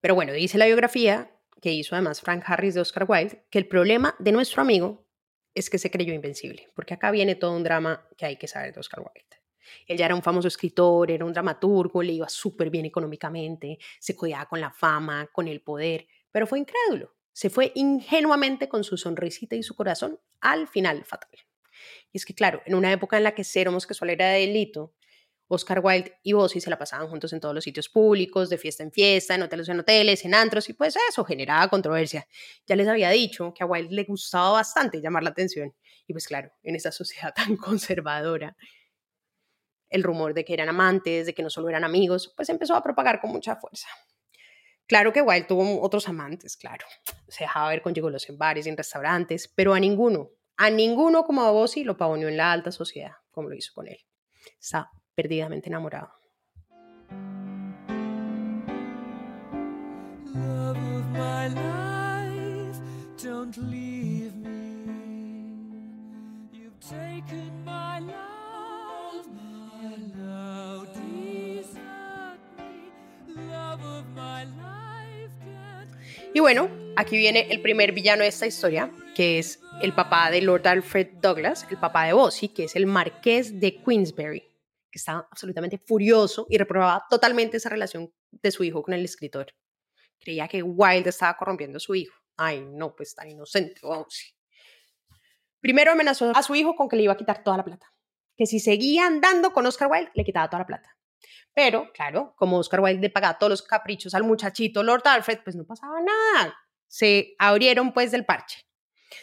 Pero 0.00 0.16
bueno, 0.16 0.32
dice 0.32 0.58
la 0.58 0.66
biografía 0.66 1.30
que 1.60 1.70
hizo 1.70 1.94
además 1.94 2.20
Frank 2.20 2.42
Harris 2.44 2.74
de 2.74 2.80
Oscar 2.80 3.06
Wilde, 3.06 3.46
que 3.50 3.58
el 3.60 3.68
problema 3.68 4.16
de 4.18 4.32
nuestro 4.32 4.60
amigo 4.60 5.06
es 5.54 5.70
que 5.70 5.78
se 5.78 5.92
creyó 5.92 6.12
invencible, 6.12 6.70
porque 6.74 6.94
acá 6.94 7.12
viene 7.12 7.36
todo 7.36 7.52
un 7.52 7.62
drama 7.62 8.04
que 8.16 8.26
hay 8.26 8.36
que 8.36 8.48
saber 8.48 8.74
de 8.74 8.80
Oscar 8.80 8.98
Wilde. 8.98 9.42
Él 9.86 9.96
ya 9.96 10.06
era 10.06 10.16
un 10.16 10.22
famoso 10.22 10.48
escritor, 10.48 11.08
era 11.08 11.24
un 11.24 11.32
dramaturgo, 11.32 12.02
le 12.02 12.14
iba 12.14 12.28
súper 12.28 12.68
bien 12.68 12.84
económicamente, 12.84 13.78
se 14.00 14.16
codiaba 14.16 14.46
con 14.46 14.60
la 14.60 14.72
fama, 14.72 15.28
con 15.32 15.46
el 15.46 15.60
poder, 15.60 16.08
pero 16.32 16.46
fue 16.46 16.58
incrédulo. 16.58 17.14
Se 17.32 17.48
fue 17.48 17.72
ingenuamente 17.74 18.68
con 18.68 18.84
su 18.84 18.96
sonrisita 18.96 19.56
y 19.56 19.62
su 19.62 19.74
corazón 19.74 20.20
al 20.40 20.68
final 20.68 21.04
fatal. 21.04 21.30
Y 22.12 22.18
es 22.18 22.26
que, 22.26 22.34
claro, 22.34 22.62
en 22.66 22.74
una 22.74 22.92
época 22.92 23.16
en 23.16 23.24
la 23.24 23.34
que 23.34 23.44
ser 23.44 23.68
homosexual 23.68 24.10
era 24.10 24.28
delito, 24.30 24.94
Oscar 25.48 25.80
Wilde 25.82 26.18
y 26.22 26.32
Bossy 26.32 26.60
se 26.60 26.70
la 26.70 26.78
pasaban 26.78 27.08
juntos 27.08 27.32
en 27.32 27.40
todos 27.40 27.54
los 27.54 27.64
sitios 27.64 27.88
públicos, 27.90 28.48
de 28.48 28.56
fiesta 28.56 28.82
en 28.82 28.90
fiesta, 28.90 29.34
en 29.34 29.42
hoteles 29.42 29.68
en 29.68 29.80
hoteles, 29.80 30.24
en 30.24 30.34
antros, 30.34 30.68
y 30.70 30.72
pues 30.72 30.96
eso 31.10 31.24
generaba 31.24 31.68
controversia. 31.68 32.26
Ya 32.66 32.74
les 32.74 32.88
había 32.88 33.10
dicho 33.10 33.52
que 33.54 33.62
a 33.62 33.66
Wilde 33.66 33.94
le 33.94 34.04
gustaba 34.04 34.52
bastante 34.52 35.00
llamar 35.00 35.22
la 35.22 35.30
atención. 35.30 35.74
Y 36.06 36.12
pues 36.12 36.26
claro, 36.26 36.50
en 36.62 36.74
esta 36.74 36.90
sociedad 36.92 37.34
tan 37.34 37.56
conservadora, 37.56 38.56
el 39.90 40.02
rumor 40.02 40.32
de 40.32 40.44
que 40.44 40.54
eran 40.54 40.70
amantes, 40.70 41.26
de 41.26 41.34
que 41.34 41.42
no 41.42 41.50
solo 41.50 41.68
eran 41.68 41.84
amigos, 41.84 42.32
pues 42.34 42.48
empezó 42.48 42.74
a 42.74 42.82
propagar 42.82 43.20
con 43.20 43.30
mucha 43.30 43.56
fuerza. 43.56 43.88
Claro 44.92 45.10
que 45.10 45.22
Wilde 45.22 45.46
tuvo 45.46 45.80
otros 45.80 46.06
amantes, 46.06 46.54
claro. 46.54 46.84
Se 47.26 47.44
dejaba 47.44 47.70
ver 47.70 47.80
con 47.80 47.94
gigolos 47.94 48.28
en 48.28 48.36
bares 48.36 48.66
y 48.66 48.68
en 48.68 48.76
restaurantes, 48.76 49.48
pero 49.48 49.72
a 49.72 49.80
ninguno, 49.80 50.28
a 50.58 50.68
ninguno 50.68 51.24
como 51.24 51.40
a 51.44 51.50
Bossy 51.50 51.82
lo 51.82 51.96
pavoneó 51.96 52.28
en 52.28 52.36
la 52.36 52.52
alta 52.52 52.70
sociedad, 52.70 53.12
como 53.30 53.48
lo 53.48 53.54
hizo 53.54 53.72
con 53.74 53.88
él. 53.88 53.96
Está 54.60 54.90
perdidamente 55.14 55.70
enamorado. 55.70 56.12
Y 76.34 76.40
bueno, 76.40 76.70
aquí 76.96 77.18
viene 77.18 77.48
el 77.50 77.60
primer 77.60 77.92
villano 77.92 78.22
de 78.22 78.28
esta 78.28 78.46
historia, 78.46 78.90
que 79.14 79.38
es 79.38 79.60
el 79.82 79.94
papá 79.94 80.30
de 80.30 80.40
Lord 80.40 80.66
Alfred 80.66 81.08
Douglas, 81.20 81.66
el 81.70 81.76
papá 81.76 82.06
de 82.06 82.14
Bossy, 82.14 82.48
que 82.48 82.64
es 82.64 82.74
el 82.74 82.86
marqués 82.86 83.60
de 83.60 83.82
Queensberry, 83.82 84.40
que 84.40 84.98
estaba 84.98 85.28
absolutamente 85.30 85.76
furioso 85.76 86.46
y 86.48 86.56
reprobaba 86.56 87.04
totalmente 87.10 87.58
esa 87.58 87.68
relación 87.68 88.14
de 88.30 88.50
su 88.50 88.64
hijo 88.64 88.82
con 88.82 88.94
el 88.94 89.04
escritor. 89.04 89.48
Creía 90.18 90.48
que 90.48 90.62
Wilde 90.62 91.10
estaba 91.10 91.36
corrompiendo 91.36 91.76
a 91.76 91.80
su 91.80 91.94
hijo. 91.94 92.16
Ay, 92.38 92.64
no, 92.66 92.96
pues 92.96 93.14
tan 93.14 93.28
inocente, 93.28 93.80
Bossy. 93.82 94.32
Primero 95.60 95.92
amenazó 95.92 96.32
a 96.34 96.42
su 96.42 96.54
hijo 96.54 96.74
con 96.74 96.88
que 96.88 96.96
le 96.96 97.02
iba 97.02 97.12
a 97.12 97.18
quitar 97.18 97.44
toda 97.44 97.58
la 97.58 97.64
plata. 97.64 97.92
Que 98.38 98.46
si 98.46 98.58
seguía 98.58 99.06
andando 99.06 99.52
con 99.52 99.66
Oscar 99.66 99.88
Wilde, 99.90 100.10
le 100.14 100.24
quitaba 100.24 100.48
toda 100.48 100.60
la 100.60 100.66
plata. 100.66 100.96
Pero, 101.54 101.92
claro, 101.92 102.34
como 102.36 102.58
Oscar 102.58 102.80
Wilde 102.80 103.10
pagaba 103.10 103.38
todos 103.38 103.50
los 103.50 103.62
caprichos 103.62 104.14
al 104.14 104.24
muchachito 104.24 104.82
Lord 104.82 105.06
Alfred, 105.06 105.40
pues 105.44 105.56
no 105.56 105.64
pasaba 105.64 106.00
nada. 106.00 106.56
Se 106.86 107.34
abrieron 107.38 107.92
pues 107.92 108.10
del 108.10 108.24
parche. 108.24 108.60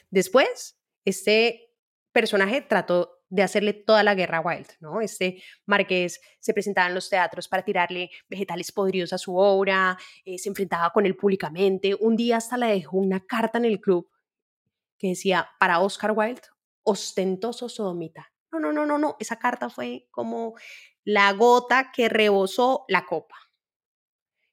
Después, 0.10 0.80
este 1.06 1.74
personaje 2.12 2.62
trató 2.62 3.20
de 3.30 3.44
hacerle 3.44 3.74
toda 3.74 4.04
la 4.04 4.16
guerra 4.16 4.40
a 4.40 4.42
Wilde, 4.42 4.74
¿no? 4.80 5.02
Este 5.02 5.44
marqués 5.66 6.20
se 6.40 6.54
presentaba 6.54 6.88
en 6.88 6.96
los 6.96 7.10
teatros 7.10 7.48
para 7.48 7.64
tirarle 7.64 8.10
vegetales 8.28 8.72
podridos 8.72 9.14
a 9.14 9.20
su 9.20 9.38
obra, 9.38 9.98
eh, 10.26 10.40
se 10.40 10.50
enfrentaba 10.50 10.90
con 10.92 11.06
él 11.06 11.16
públicamente, 11.16 11.96
un 12.00 12.16
día 12.16 12.38
hasta 12.38 12.58
le 12.58 12.68
dejó 12.68 12.98
una 12.98 13.26
carta 13.26 13.60
en 13.60 13.66
el 13.66 13.80
club 13.80 14.10
que 14.98 15.10
decía, 15.10 15.50
para 15.60 15.80
Oscar 15.80 16.12
Wilde, 16.12 16.42
ostentoso 16.84 17.70
sodomita. 17.70 18.32
No, 18.52 18.60
no, 18.60 18.74
no, 18.74 18.86
no, 18.86 18.98
no, 18.98 19.16
esa 19.20 19.38
carta 19.38 19.70
fue 19.70 20.08
como 20.12 20.56
la 21.10 21.34
gota 21.34 21.92
que 21.92 22.08
rebosó 22.08 22.86
la 22.88 23.08
copa. 23.08 23.36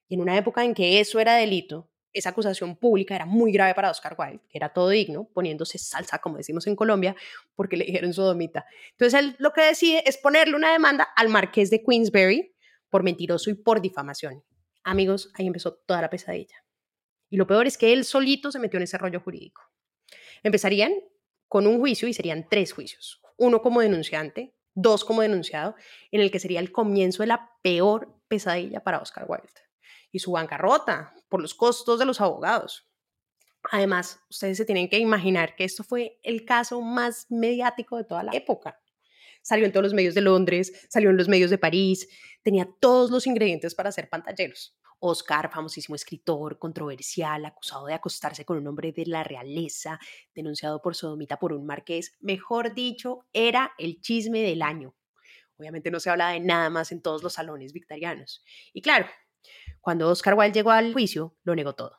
Y 0.09 0.15
en 0.15 0.23
una 0.23 0.39
época 0.39 0.65
en 0.65 0.73
que 0.73 1.01
eso 1.01 1.21
era 1.21 1.35
delito, 1.35 1.91
esa 2.15 2.31
acusación 2.31 2.77
pública 2.77 3.15
era 3.15 3.27
muy 3.27 3.53
grave 3.53 3.75
para 3.75 3.91
Oscar 3.91 4.17
Wilde, 4.19 4.41
que 4.49 4.57
era 4.57 4.71
todo 4.71 4.89
digno, 4.89 5.29
poniéndose 5.35 5.77
salsa, 5.77 6.19
como 6.19 6.39
decimos 6.39 6.67
en 6.67 6.75
Colombia, 6.75 7.15
porque 7.55 7.77
le 7.77 7.85
dijeron 7.85 8.15
sodomita. 8.15 8.65
Entonces 8.93 9.21
él 9.21 9.37
lo 9.39 9.53
que 9.53 9.61
decide 9.65 10.03
es 10.07 10.17
ponerle 10.17 10.57
una 10.57 10.73
demanda 10.73 11.07
al 11.15 11.29
marqués 11.29 11.69
de 11.69 11.83
Queensberry 11.83 12.55
por 12.89 13.03
mentiroso 13.03 13.51
y 13.51 13.55
por 13.55 13.83
difamación. 13.83 14.43
Amigos, 14.83 15.31
ahí 15.35 15.47
empezó 15.47 15.75
toda 15.75 16.01
la 16.01 16.09
pesadilla. 16.09 16.65
Y 17.29 17.37
lo 17.37 17.47
peor 17.47 17.67
es 17.67 17.77
que 17.77 17.93
él 17.93 18.07
solito 18.07 18.51
se 18.51 18.61
metió 18.61 18.79
en 18.79 18.85
ese 18.85 18.97
rollo 18.97 19.21
jurídico. 19.21 19.61
Empezarían 20.43 20.95
con 21.49 21.67
un 21.67 21.81
juicio 21.81 22.09
y 22.09 22.15
serían 22.15 22.49
tres 22.49 22.73
juicios. 22.73 23.21
Uno 23.37 23.61
como 23.61 23.83
denunciante, 23.83 24.55
dos 24.77 25.05
como 25.05 25.23
denunciado, 25.23 25.75
en 26.13 26.21
el 26.21 26.31
que 26.31 26.39
sería 26.39 26.61
el 26.61 26.71
comienzo 26.71 27.23
de 27.23 27.29
la 27.29 27.51
peor 27.63 28.15
pesadilla 28.29 28.85
para 28.85 29.01
Oscar 29.01 29.25
Wilde 29.27 29.49
y 30.13 30.21
su 30.21 30.33
bancarrota 30.33 31.15
por 31.29 31.43
los 31.43 31.55
costos 31.55 31.99
de 31.99 32.05
los 32.05 32.21
abogados. 32.21 32.89
Además, 33.73 34.21
ustedes 34.31 34.59
se 34.59 34.65
tienen 34.65 34.89
que 34.89 34.99
imaginar 34.99 35.57
que 35.57 35.65
esto 35.65 35.83
fue 35.83 36.21
el 36.23 36.45
caso 36.45 36.81
más 36.81 37.27
mediático 37.31 37.97
de 37.97 38.05
toda 38.05 38.23
la 38.23 38.33
época. 38.33 38.81
Salió 39.43 39.65
en 39.65 39.73
todos 39.73 39.85
los 39.85 39.95
medios 39.95 40.15
de 40.15 40.21
Londres, 40.21 40.87
salió 40.89 41.11
en 41.11 41.17
los 41.17 41.29
medios 41.29 41.51
de 41.51 41.59
París, 41.59 42.09
tenía 42.43 42.69
todos 42.81 43.11
los 43.11 43.27
ingredientes 43.27 43.75
para 43.75 43.93
ser 43.93 44.09
pantalleros. 44.09 44.77
Oscar, 44.99 45.51
famosísimo 45.51 45.95
escritor, 45.95 46.59
controversial, 46.59 47.45
acusado 47.45 47.87
de 47.87 47.95
acostarse 47.95 48.45
con 48.45 48.59
un 48.59 48.67
hombre 48.67 48.93
de 48.93 49.07
la 49.07 49.25
realeza, 49.25 49.99
denunciado 50.35 50.81
por 50.81 50.95
sodomita 50.95 51.39
por 51.39 51.53
un 51.53 51.67
marqués, 51.67 52.17
mejor 52.21 52.75
dicho, 52.75 53.27
era 53.33 53.73
el 53.79 54.01
chisme 54.01 54.43
del 54.43 54.63
año. 54.63 54.95
Obviamente 55.59 55.91
no 55.91 56.01
se 56.01 56.11
habla 56.11 56.31
de 56.31 56.41
nada 56.41 56.71
más 56.71 56.93
en 56.93 57.01
todos 57.03 57.23
los 57.23 57.35
salones 57.35 57.73
victorianos. 57.73 58.45
Y 58.73 58.83
claro, 58.83 59.07
cuando 59.81 60.09
Oscar 60.09 60.35
Wilde 60.35 60.53
llegó 60.53 60.71
al 60.71 60.93
juicio, 60.93 61.37
lo 61.45 61.55
negó 61.55 61.75
todo. 61.75 61.99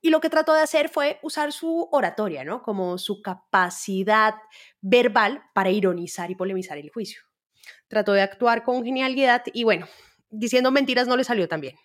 Y 0.00 0.10
lo 0.10 0.20
que 0.20 0.30
trató 0.30 0.54
de 0.54 0.62
hacer 0.62 0.88
fue 0.88 1.18
usar 1.22 1.52
su 1.52 1.88
oratoria, 1.92 2.44
¿no? 2.44 2.62
Como 2.62 2.96
su 2.98 3.20
capacidad 3.20 4.34
verbal 4.80 5.42
para 5.54 5.70
ironizar 5.70 6.30
y 6.30 6.34
polemizar 6.34 6.78
el 6.78 6.90
juicio. 6.90 7.22
Trató 7.88 8.12
de 8.12 8.22
actuar 8.22 8.62
con 8.62 8.84
genialidad 8.84 9.42
y 9.52 9.64
bueno, 9.64 9.86
diciendo 10.30 10.70
mentiras 10.70 11.06
no 11.06 11.16
le 11.16 11.24
salió 11.24 11.48
tan 11.48 11.60
bien. 11.60 11.76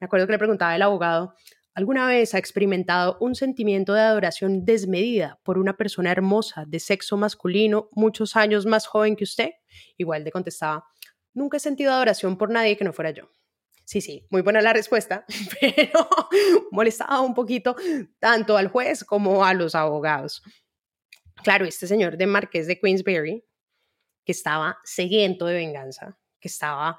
Me 0.00 0.06
acuerdo 0.06 0.26
que 0.26 0.32
le 0.32 0.38
preguntaba 0.38 0.76
el 0.76 0.82
abogado, 0.82 1.34
¿alguna 1.74 2.06
vez 2.06 2.34
ha 2.34 2.38
experimentado 2.38 3.16
un 3.20 3.34
sentimiento 3.34 3.94
de 3.94 4.00
adoración 4.00 4.64
desmedida 4.64 5.40
por 5.42 5.58
una 5.58 5.76
persona 5.76 6.12
hermosa 6.12 6.64
de 6.66 6.80
sexo 6.80 7.16
masculino 7.16 7.88
muchos 7.92 8.36
años 8.36 8.66
más 8.66 8.86
joven 8.86 9.16
que 9.16 9.24
usted? 9.24 9.50
Igual 9.96 10.24
le 10.24 10.32
contestaba, 10.32 10.84
nunca 11.32 11.56
he 11.56 11.60
sentido 11.60 11.92
adoración 11.92 12.36
por 12.36 12.50
nadie 12.50 12.76
que 12.76 12.84
no 12.84 12.92
fuera 12.92 13.10
yo. 13.10 13.30
Sí, 13.86 14.00
sí, 14.00 14.26
muy 14.30 14.42
buena 14.42 14.60
la 14.60 14.72
respuesta, 14.72 15.24
pero 15.60 16.08
molestaba 16.72 17.20
un 17.20 17.34
poquito 17.34 17.76
tanto 18.18 18.56
al 18.56 18.68
juez 18.68 19.04
como 19.04 19.44
a 19.44 19.54
los 19.54 19.74
abogados. 19.74 20.42
Claro, 21.42 21.64
este 21.64 21.86
señor 21.86 22.16
de 22.16 22.26
Marqués 22.26 22.66
de 22.66 22.80
Queensberry, 22.80 23.44
que 24.24 24.32
estaba 24.32 24.78
sediento 24.84 25.46
de 25.46 25.54
venganza, 25.54 26.18
que 26.40 26.48
estaba 26.48 26.98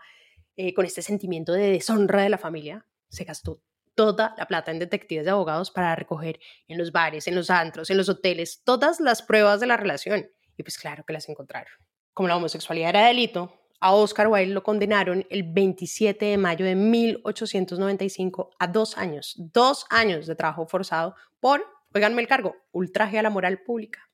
eh, 0.58 0.74
con 0.74 0.86
este 0.86 1.02
sentimiento 1.02 1.54
de 1.54 1.72
deshonra 1.72 2.24
de 2.24 2.30
la 2.30 2.38
familia, 2.38 2.86
se 3.10 3.24
gastó 3.24 3.62
toda 3.96 4.36
la 4.38 4.48
plata 4.48 4.72
en 4.72 4.80
detectives 4.80 5.26
de 5.26 5.32
abogados 5.32 5.72
para 5.72 5.96
recoger 5.96 6.40
en 6.68 6.78
los 6.78 6.92
bares, 6.92 7.28
en 7.28 7.36
los 7.36 7.50
antros, 7.50 7.90
en 7.90 7.98
los 7.98 8.10
hoteles, 8.10 8.62
todas 8.64 9.00
las 9.00 9.22
pruebas 9.22 9.60
de 9.60 9.68
la 9.68 9.78
relación. 9.78 10.30
Y 10.56 10.64
pues 10.64 10.78
claro 10.78 11.04
que 11.06 11.14
las 11.14 11.30
encontraron. 11.30 11.72
Como 12.14 12.28
la 12.28 12.36
homosexualidad 12.36 12.90
era 12.90 13.08
delito, 13.08 13.54
a 13.80 13.94
Oscar 13.94 14.28
Wilde 14.28 14.54
lo 14.54 14.64
condenaron 14.64 15.26
el 15.30 15.44
27 15.44 16.26
de 16.26 16.38
mayo 16.38 16.66
de 16.66 16.76
1895 16.76 18.52
a 18.58 18.68
dos 18.68 18.98
años, 18.98 19.36
dos 19.38 19.86
años 19.90 20.26
de 20.26 20.36
trabajo 20.36 20.66
forzado 20.68 21.16
por, 21.40 21.64
oiganme 21.94 22.22
el 22.22 22.28
cargo, 22.28 22.56
ultraje 22.72 23.20
a 23.20 23.24
la 23.24 23.30
moral 23.30 23.62
pública. 23.62 24.10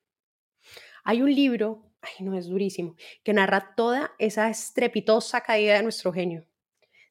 Hay 1.06 1.22
un 1.22 1.34
libro, 1.34 1.93
ay 2.04 2.26
no, 2.26 2.38
es 2.38 2.48
durísimo, 2.48 2.96
que 3.24 3.34
narra 3.34 3.74
toda 3.76 4.14
esa 4.20 4.50
estrepitosa 4.50 5.42
caída 5.42 5.76
de 5.76 5.84
nuestro 5.84 6.12
genio. 6.14 6.46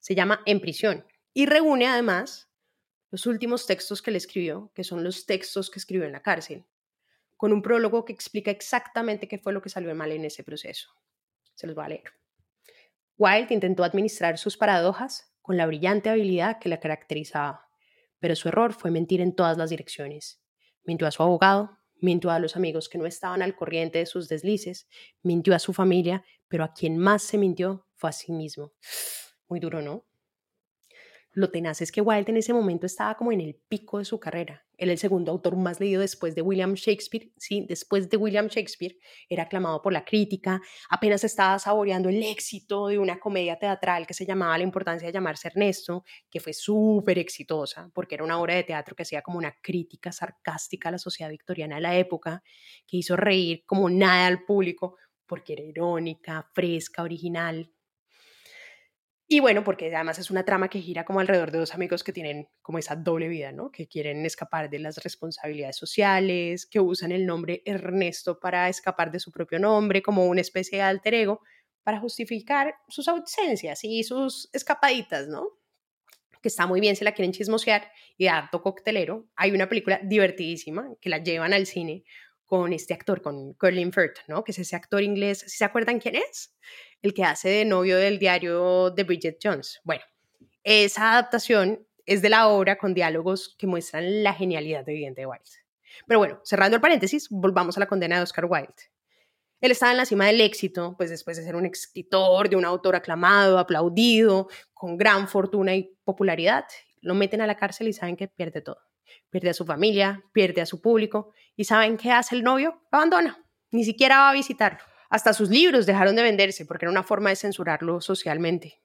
Se 0.00 0.14
llama 0.14 0.42
En 0.46 0.60
prisión 0.60 1.06
y 1.32 1.46
reúne 1.46 1.86
además 1.86 2.50
los 3.10 3.26
últimos 3.26 3.66
textos 3.66 4.02
que 4.02 4.10
le 4.10 4.18
escribió, 4.18 4.70
que 4.74 4.84
son 4.84 5.02
los 5.04 5.26
textos 5.26 5.70
que 5.70 5.78
escribió 5.78 6.06
en 6.06 6.12
la 6.12 6.22
cárcel, 6.22 6.64
con 7.36 7.52
un 7.52 7.62
prólogo 7.62 8.04
que 8.04 8.12
explica 8.12 8.50
exactamente 8.50 9.28
qué 9.28 9.38
fue 9.38 9.52
lo 9.52 9.60
que 9.60 9.68
salió 9.68 9.94
mal 9.94 10.12
en 10.12 10.24
ese 10.24 10.44
proceso. 10.44 10.90
Se 11.54 11.66
los 11.66 11.74
voy 11.76 11.84
a 11.84 11.88
leer. 11.88 12.12
Wilde 13.18 13.54
intentó 13.54 13.84
administrar 13.84 14.38
sus 14.38 14.56
paradojas 14.56 15.32
con 15.42 15.56
la 15.56 15.66
brillante 15.66 16.08
habilidad 16.08 16.58
que 16.58 16.68
la 16.68 16.80
caracterizaba, 16.80 17.68
pero 18.18 18.36
su 18.36 18.48
error 18.48 18.72
fue 18.72 18.90
mentir 18.90 19.20
en 19.20 19.34
todas 19.34 19.58
las 19.58 19.70
direcciones. 19.70 20.40
Mintió 20.84 21.06
a 21.06 21.10
su 21.10 21.22
abogado, 21.22 21.78
mintió 22.02 22.30
a 22.30 22.38
los 22.38 22.56
amigos 22.56 22.88
que 22.88 22.98
no 22.98 23.06
estaban 23.06 23.40
al 23.40 23.56
corriente 23.56 23.98
de 23.98 24.06
sus 24.06 24.28
deslices, 24.28 24.88
mintió 25.22 25.54
a 25.54 25.58
su 25.58 25.72
familia, 25.72 26.24
pero 26.48 26.64
a 26.64 26.74
quien 26.74 26.98
más 26.98 27.22
se 27.22 27.38
mintió 27.38 27.86
fue 27.94 28.10
a 28.10 28.12
sí 28.12 28.32
mismo. 28.32 28.72
Muy 29.48 29.60
duro, 29.60 29.80
¿no? 29.80 30.04
Lo 31.34 31.50
tenaz 31.50 31.80
es 31.80 31.90
que 31.90 32.02
Wilde 32.02 32.30
en 32.30 32.36
ese 32.36 32.52
momento 32.52 32.84
estaba 32.84 33.16
como 33.16 33.32
en 33.32 33.40
el 33.40 33.54
pico 33.68 33.98
de 33.98 34.04
su 34.04 34.20
carrera. 34.20 34.66
Era 34.76 34.92
el 34.92 34.98
segundo 34.98 35.32
autor 35.32 35.56
más 35.56 35.80
leído 35.80 36.02
después 36.02 36.34
de 36.34 36.42
William 36.42 36.74
Shakespeare. 36.74 37.32
Sí, 37.38 37.64
después 37.66 38.10
de 38.10 38.18
William 38.18 38.48
Shakespeare 38.48 38.98
era 39.30 39.44
aclamado 39.44 39.80
por 39.80 39.94
la 39.94 40.04
crítica. 40.04 40.60
Apenas 40.90 41.24
estaba 41.24 41.58
saboreando 41.58 42.10
el 42.10 42.22
éxito 42.22 42.88
de 42.88 42.98
una 42.98 43.18
comedia 43.18 43.58
teatral 43.58 44.06
que 44.06 44.12
se 44.12 44.26
llamaba 44.26 44.58
La 44.58 44.64
importancia 44.64 45.06
de 45.06 45.12
llamarse 45.12 45.48
Ernesto, 45.48 46.04
que 46.30 46.40
fue 46.40 46.52
súper 46.52 47.18
exitosa 47.18 47.90
porque 47.94 48.16
era 48.16 48.24
una 48.24 48.38
obra 48.38 48.54
de 48.54 48.64
teatro 48.64 48.94
que 48.94 49.04
hacía 49.04 49.22
como 49.22 49.38
una 49.38 49.56
crítica 49.62 50.12
sarcástica 50.12 50.90
a 50.90 50.92
la 50.92 50.98
sociedad 50.98 51.30
victoriana 51.30 51.76
de 51.76 51.80
la 51.80 51.96
época, 51.96 52.42
que 52.86 52.98
hizo 52.98 53.16
reír 53.16 53.64
como 53.64 53.88
nada 53.88 54.26
al 54.26 54.44
público 54.44 54.96
porque 55.26 55.54
era 55.54 55.62
irónica, 55.62 56.50
fresca, 56.52 57.02
original. 57.02 57.72
Y 59.32 59.40
bueno, 59.40 59.64
porque 59.64 59.86
además 59.96 60.18
es 60.18 60.30
una 60.30 60.44
trama 60.44 60.68
que 60.68 60.82
gira 60.82 61.06
como 61.06 61.18
alrededor 61.18 61.52
de 61.52 61.58
dos 61.58 61.72
amigos 61.72 62.04
que 62.04 62.12
tienen 62.12 62.50
como 62.60 62.76
esa 62.76 62.96
doble 62.96 63.28
vida, 63.28 63.50
¿no? 63.50 63.72
Que 63.72 63.88
quieren 63.88 64.26
escapar 64.26 64.68
de 64.68 64.78
las 64.78 65.02
responsabilidades 65.02 65.76
sociales, 65.76 66.66
que 66.66 66.80
usan 66.80 67.12
el 67.12 67.24
nombre 67.24 67.62
Ernesto 67.64 68.38
para 68.38 68.68
escapar 68.68 69.10
de 69.10 69.20
su 69.20 69.32
propio 69.32 69.58
nombre, 69.58 70.02
como 70.02 70.26
una 70.26 70.42
especie 70.42 70.76
de 70.76 70.84
alter 70.84 71.14
ego, 71.14 71.40
para 71.82 71.98
justificar 71.98 72.74
sus 72.88 73.08
ausencias 73.08 73.82
y 73.84 74.04
sus 74.04 74.50
escapaditas, 74.52 75.28
¿no? 75.28 75.48
Que 76.42 76.48
está 76.48 76.66
muy 76.66 76.82
bien 76.82 76.94
si 76.94 77.02
la 77.02 77.12
quieren 77.12 77.32
chismosear 77.32 77.90
y 78.18 78.26
harto 78.26 78.60
coctelero. 78.60 79.30
Hay 79.34 79.52
una 79.52 79.66
película 79.66 79.98
divertidísima 80.04 80.90
que 81.00 81.08
la 81.08 81.22
llevan 81.24 81.54
al 81.54 81.64
cine 81.64 82.04
con 82.44 82.74
este 82.74 82.92
actor, 82.92 83.22
con 83.22 83.54
Colin 83.54 83.94
Firth, 83.94 84.18
¿no? 84.28 84.44
Que 84.44 84.52
es 84.52 84.58
ese 84.58 84.76
actor 84.76 85.02
inglés, 85.02 85.38
¿si 85.38 85.56
se 85.56 85.64
acuerdan 85.64 85.98
quién 85.98 86.16
es? 86.16 86.54
El 87.02 87.14
que 87.14 87.24
hace 87.24 87.48
de 87.48 87.64
novio 87.64 87.98
del 87.98 88.18
diario 88.18 88.90
de 88.90 89.04
Bridget 89.04 89.38
Jones. 89.42 89.80
Bueno, 89.84 90.02
esa 90.62 91.12
adaptación 91.12 91.86
es 92.06 92.22
de 92.22 92.28
la 92.28 92.48
obra 92.48 92.78
con 92.78 92.94
diálogos 92.94 93.54
que 93.58 93.66
muestran 93.66 94.22
la 94.22 94.32
genialidad 94.32 94.88
evidente 94.88 95.22
de 95.22 95.26
Wilde. 95.26 95.44
Pero 96.06 96.18
bueno, 96.18 96.40
cerrando 96.44 96.76
el 96.76 96.80
paréntesis, 96.80 97.28
volvamos 97.30 97.76
a 97.76 97.80
la 97.80 97.86
condena 97.86 98.16
de 98.16 98.22
Oscar 98.22 98.46
Wilde. 98.46 98.90
Él 99.60 99.70
estaba 99.70 99.92
en 99.92 99.98
la 99.98 100.06
cima 100.06 100.26
del 100.26 100.40
éxito, 100.40 100.94
pues 100.96 101.10
después 101.10 101.36
de 101.36 101.44
ser 101.44 101.54
un 101.54 101.66
escritor, 101.66 102.48
de 102.48 102.56
un 102.56 102.64
autor 102.64 102.96
aclamado, 102.96 103.58
aplaudido, 103.58 104.48
con 104.72 104.96
gran 104.96 105.28
fortuna 105.28 105.74
y 105.74 105.94
popularidad, 106.04 106.64
lo 107.00 107.14
meten 107.14 107.40
a 107.40 107.46
la 107.46 107.56
cárcel 107.56 107.88
y 107.88 107.92
saben 107.92 108.16
que 108.16 108.28
pierde 108.28 108.60
todo 108.60 108.78
pierde 109.30 109.50
a 109.50 109.54
su 109.54 109.64
familia, 109.64 110.22
pierde 110.32 110.60
a 110.60 110.66
su 110.66 110.80
público 110.80 111.32
y 111.56 111.64
¿saben 111.64 111.96
qué 111.96 112.10
hace 112.10 112.36
el 112.36 112.42
novio? 112.42 112.82
Abandona, 112.90 113.44
ni 113.70 113.84
siquiera 113.84 114.18
va 114.18 114.30
a 114.30 114.34
visitarlo. 114.34 114.78
Hasta 115.12 115.34
sus 115.34 115.50
libros 115.50 115.84
dejaron 115.84 116.16
de 116.16 116.22
venderse 116.22 116.64
porque 116.64 116.86
era 116.86 116.90
una 116.90 117.02
forma 117.02 117.28
de 117.28 117.36
censurarlo 117.36 118.00
socialmente. 118.00 118.80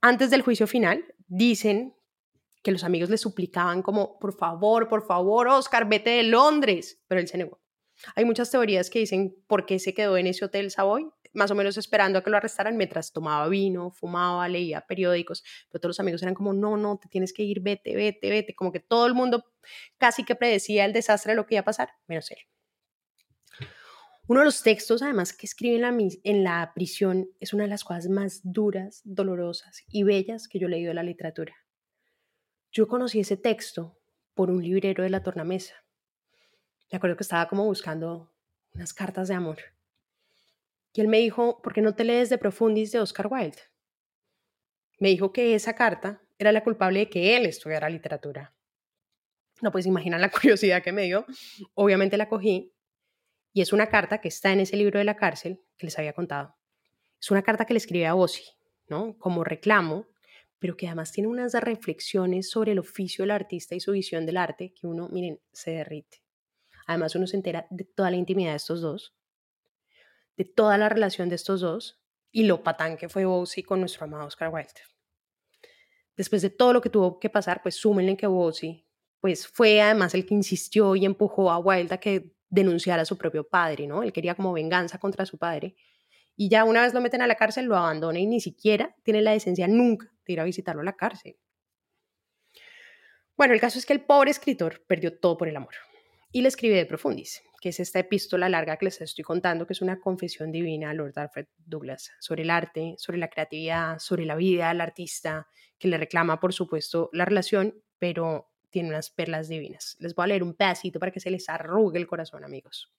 Antes 0.00 0.30
del 0.30 0.42
juicio 0.42 0.68
final, 0.68 1.04
dicen 1.26 1.96
que 2.62 2.70
los 2.70 2.84
amigos 2.84 3.10
le 3.10 3.18
suplicaban 3.18 3.82
como, 3.82 4.16
por 4.20 4.32
favor, 4.32 4.88
por 4.88 5.04
favor, 5.04 5.48
Oscar, 5.48 5.88
vete 5.88 6.10
de 6.10 6.22
Londres, 6.22 7.02
pero 7.08 7.20
él 7.20 7.26
se 7.26 7.36
negó. 7.36 7.60
Hay 8.14 8.24
muchas 8.24 8.48
teorías 8.48 8.90
que 8.90 9.00
dicen 9.00 9.34
por 9.48 9.66
qué 9.66 9.80
se 9.80 9.92
quedó 9.92 10.16
en 10.16 10.28
ese 10.28 10.44
hotel 10.44 10.70
Savoy, 10.70 11.10
más 11.32 11.50
o 11.50 11.56
menos 11.56 11.76
esperando 11.76 12.20
a 12.20 12.22
que 12.22 12.30
lo 12.30 12.36
arrestaran 12.36 12.76
mientras 12.76 13.12
tomaba 13.12 13.48
vino, 13.48 13.90
fumaba, 13.90 14.48
leía 14.48 14.82
periódicos, 14.82 15.42
pero 15.68 15.80
todos 15.80 15.96
los 15.96 16.00
amigos 16.00 16.22
eran 16.22 16.34
como, 16.34 16.52
no, 16.52 16.76
no, 16.76 16.96
te 16.98 17.08
tienes 17.08 17.32
que 17.32 17.42
ir, 17.42 17.60
vete, 17.60 17.96
vete, 17.96 18.30
vete, 18.30 18.54
como 18.54 18.70
que 18.70 18.78
todo 18.78 19.08
el 19.08 19.14
mundo 19.14 19.46
casi 19.98 20.22
que 20.22 20.36
predecía 20.36 20.84
el 20.84 20.92
desastre 20.92 21.32
de 21.32 21.36
lo 21.38 21.44
que 21.44 21.56
iba 21.56 21.62
a 21.62 21.64
pasar, 21.64 21.88
menos 22.06 22.30
él. 22.30 22.38
Uno 24.32 24.40
de 24.40 24.46
los 24.46 24.62
textos, 24.62 25.02
además, 25.02 25.34
que 25.34 25.44
escribe 25.44 25.74
en 25.74 26.42
la, 26.42 26.62
en 26.62 26.72
prisión 26.74 27.28
es 27.38 27.52
una 27.52 27.64
de 27.64 27.68
las 27.68 27.84
cosas 27.84 28.08
más 28.08 28.40
duras, 28.42 29.02
dolorosas 29.04 29.84
y 29.88 30.04
bellas 30.04 30.48
que 30.48 30.58
yo 30.58 30.68
he 30.68 30.70
leído 30.70 30.88
de 30.88 30.94
la 30.94 31.02
literatura. 31.02 31.54
Yo 32.70 32.88
conocí 32.88 33.20
ese 33.20 33.36
texto 33.36 34.00
por 34.32 34.50
un 34.50 34.62
librero 34.62 35.02
de 35.02 35.10
la 35.10 35.22
tornamesa. 35.22 35.74
Me 36.90 36.96
acuerdo 36.96 37.18
que 37.18 37.24
estaba 37.24 37.46
como 37.46 37.66
buscando 37.66 38.32
unas 38.74 38.94
cartas 38.94 39.28
de 39.28 39.34
amor. 39.34 39.58
Y 40.94 41.02
él 41.02 41.08
me 41.08 41.18
dijo, 41.18 41.60
¿por 41.60 41.74
qué 41.74 41.82
no 41.82 41.94
te 41.94 42.04
lees 42.04 42.30
de 42.30 42.38
Profundis 42.38 42.90
de 42.90 43.00
Oscar 43.00 43.26
Wilde? 43.30 43.58
Me 44.98 45.10
dijo 45.10 45.34
que 45.34 45.54
esa 45.54 45.74
carta 45.74 46.22
era 46.38 46.52
la 46.52 46.64
culpable 46.64 47.00
de 47.00 47.10
que 47.10 47.36
él 47.36 47.44
estudiara 47.44 47.90
literatura. 47.90 48.54
No 49.60 49.70
puedes 49.70 49.84
imaginar 49.84 50.20
la 50.20 50.30
curiosidad 50.30 50.82
que 50.82 50.92
me 50.92 51.02
dio. 51.02 51.26
Obviamente 51.74 52.16
la 52.16 52.30
cogí 52.30 52.72
y 53.52 53.60
es 53.60 53.72
una 53.72 53.88
carta 53.88 54.20
que 54.20 54.28
está 54.28 54.52
en 54.52 54.60
ese 54.60 54.76
libro 54.76 54.98
de 54.98 55.04
la 55.04 55.16
cárcel 55.16 55.60
que 55.76 55.86
les 55.86 55.98
había 55.98 56.12
contado. 56.12 56.56
Es 57.20 57.30
una 57.30 57.42
carta 57.42 57.64
que 57.64 57.74
le 57.74 57.78
escribe 57.78 58.06
a 58.06 58.14
Ozzy, 58.14 58.44
¿no? 58.88 59.16
Como 59.18 59.44
reclamo, 59.44 60.06
pero 60.58 60.76
que 60.76 60.86
además 60.86 61.12
tiene 61.12 61.28
unas 61.28 61.54
reflexiones 61.54 62.50
sobre 62.50 62.72
el 62.72 62.78
oficio 62.78 63.22
del 63.22 63.32
artista 63.32 63.74
y 63.74 63.80
su 63.80 63.92
visión 63.92 64.26
del 64.26 64.36
arte 64.36 64.72
que 64.72 64.86
uno, 64.86 65.08
miren, 65.08 65.40
se 65.52 65.72
derrite. 65.72 66.22
Además 66.86 67.14
uno 67.14 67.26
se 67.26 67.36
entera 67.36 67.66
de 67.70 67.84
toda 67.84 68.10
la 68.10 68.16
intimidad 68.16 68.50
de 68.50 68.56
estos 68.56 68.80
dos 68.80 69.14
de 70.36 70.44
toda 70.44 70.78
la 70.78 70.88
relación 70.88 71.28
de 71.28 71.36
estos 71.36 71.60
dos 71.60 72.00
y 72.30 72.44
lo 72.44 72.62
patán 72.62 72.96
que 72.96 73.08
fue 73.08 73.24
Bossy 73.24 73.62
con 73.62 73.80
nuestro 73.80 74.04
amado 74.04 74.26
Oscar 74.26 74.52
Wilde. 74.52 74.80
Después 76.16 76.42
de 76.42 76.50
todo 76.50 76.72
lo 76.72 76.80
que 76.80 76.90
tuvo 76.90 77.18
que 77.18 77.30
pasar, 77.30 77.62
pues 77.62 77.76
súmenle 77.76 78.16
que 78.16 78.26
Bossy 78.26 78.86
pues 79.20 79.46
fue 79.46 79.80
además 79.80 80.14
el 80.14 80.26
que 80.26 80.34
insistió 80.34 80.96
y 80.96 81.04
empujó 81.04 81.50
a 81.50 81.58
Wilde 81.58 82.00
que 82.00 82.34
denunciara 82.52 83.02
a 83.02 83.06
su 83.06 83.16
propio 83.16 83.48
padre, 83.48 83.86
¿no? 83.86 84.02
Él 84.02 84.12
quería 84.12 84.34
como 84.34 84.52
venganza 84.52 84.98
contra 84.98 85.24
su 85.24 85.38
padre. 85.38 85.74
Y 86.36 86.50
ya 86.50 86.64
una 86.64 86.82
vez 86.82 86.92
lo 86.92 87.00
meten 87.00 87.22
a 87.22 87.26
la 87.26 87.34
cárcel, 87.34 87.64
lo 87.64 87.76
abandona 87.76 88.18
y 88.18 88.26
ni 88.26 88.40
siquiera 88.40 88.94
tiene 89.02 89.22
la 89.22 89.32
decencia 89.32 89.66
nunca 89.66 90.12
de 90.26 90.32
ir 90.34 90.40
a 90.40 90.44
visitarlo 90.44 90.82
a 90.82 90.84
la 90.84 90.94
cárcel. 90.94 91.38
Bueno, 93.38 93.54
el 93.54 93.60
caso 93.60 93.78
es 93.78 93.86
que 93.86 93.94
el 93.94 94.04
pobre 94.04 94.30
escritor 94.30 94.84
perdió 94.86 95.18
todo 95.18 95.38
por 95.38 95.48
el 95.48 95.56
amor 95.56 95.72
y 96.30 96.42
le 96.42 96.48
escribe 96.48 96.76
de 96.76 96.84
Profundis, 96.84 97.42
que 97.60 97.70
es 97.70 97.80
esta 97.80 98.00
epístola 98.00 98.50
larga 98.50 98.76
que 98.76 98.84
les 98.84 99.00
estoy 99.00 99.24
contando, 99.24 99.66
que 99.66 99.72
es 99.72 99.80
una 99.80 99.98
confesión 99.98 100.52
divina 100.52 100.90
a 100.90 100.94
Lord 100.94 101.18
Alfred 101.18 101.46
Douglas 101.56 102.10
sobre 102.20 102.42
el 102.42 102.50
arte, 102.50 102.96
sobre 102.98 103.16
la 103.16 103.28
creatividad, 103.28 103.98
sobre 103.98 104.26
la 104.26 104.36
vida 104.36 104.68
del 104.68 104.82
artista, 104.82 105.48
que 105.78 105.88
le 105.88 105.96
reclama, 105.96 106.38
por 106.38 106.52
supuesto, 106.52 107.08
la 107.14 107.24
relación, 107.24 107.82
pero 107.98 108.51
tiene 108.72 108.88
unas 108.88 109.10
perlas 109.10 109.48
divinas. 109.48 109.96
Les 110.00 110.14
voy 110.14 110.24
a 110.24 110.26
leer 110.28 110.42
un 110.42 110.54
pedacito 110.54 110.98
para 110.98 111.12
que 111.12 111.20
se 111.20 111.30
les 111.30 111.48
arrugue 111.48 112.00
el 112.00 112.08
corazón, 112.08 112.44
amigos. 112.44 112.92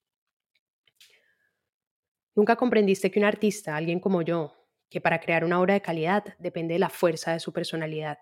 Nunca 2.34 2.56
comprendiste 2.56 3.10
que 3.10 3.18
un 3.18 3.26
artista, 3.26 3.76
alguien 3.76 4.00
como 4.00 4.22
yo, 4.22 4.54
que 4.88 5.00
para 5.00 5.20
crear 5.20 5.44
una 5.44 5.60
obra 5.60 5.74
de 5.74 5.82
calidad 5.82 6.24
depende 6.38 6.74
de 6.74 6.80
la 6.80 6.88
fuerza 6.88 7.32
de 7.32 7.40
su 7.40 7.52
personalidad, 7.52 8.18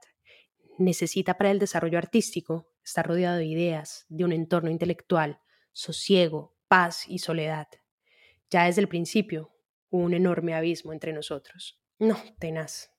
necesita 0.78 1.38
para 1.38 1.50
el 1.50 1.58
desarrollo 1.58 1.98
artístico 1.98 2.68
estar 2.84 3.06
rodeado 3.06 3.36
de 3.36 3.46
ideas, 3.46 4.06
de 4.08 4.24
un 4.24 4.32
entorno 4.32 4.70
intelectual, 4.70 5.40
sosiego, 5.72 6.56
paz 6.68 7.04
y 7.08 7.18
soledad. 7.18 7.68
Ya 8.50 8.64
desde 8.64 8.80
el 8.80 8.88
principio 8.88 9.52
hubo 9.90 10.04
un 10.04 10.14
enorme 10.14 10.54
abismo 10.54 10.92
entre 10.92 11.12
nosotros. 11.12 11.80
No, 11.98 12.16
tenaz. 12.38 12.91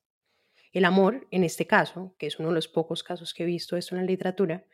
El 0.73 0.85
amor, 0.85 1.27
en 1.29 1.43
este 1.43 1.67
caso, 1.67 2.15
que 2.17 2.25
es 2.25 2.39
uno 2.39 2.49
de 2.49 2.55
los 2.55 2.67
pocos 2.67 3.03
casos 3.03 3.35
que 3.35 3.43
he 3.43 3.45
visto 3.45 3.77
esto 3.77 3.93
en 3.93 4.01
la 4.01 4.07
literatura, 4.07 4.65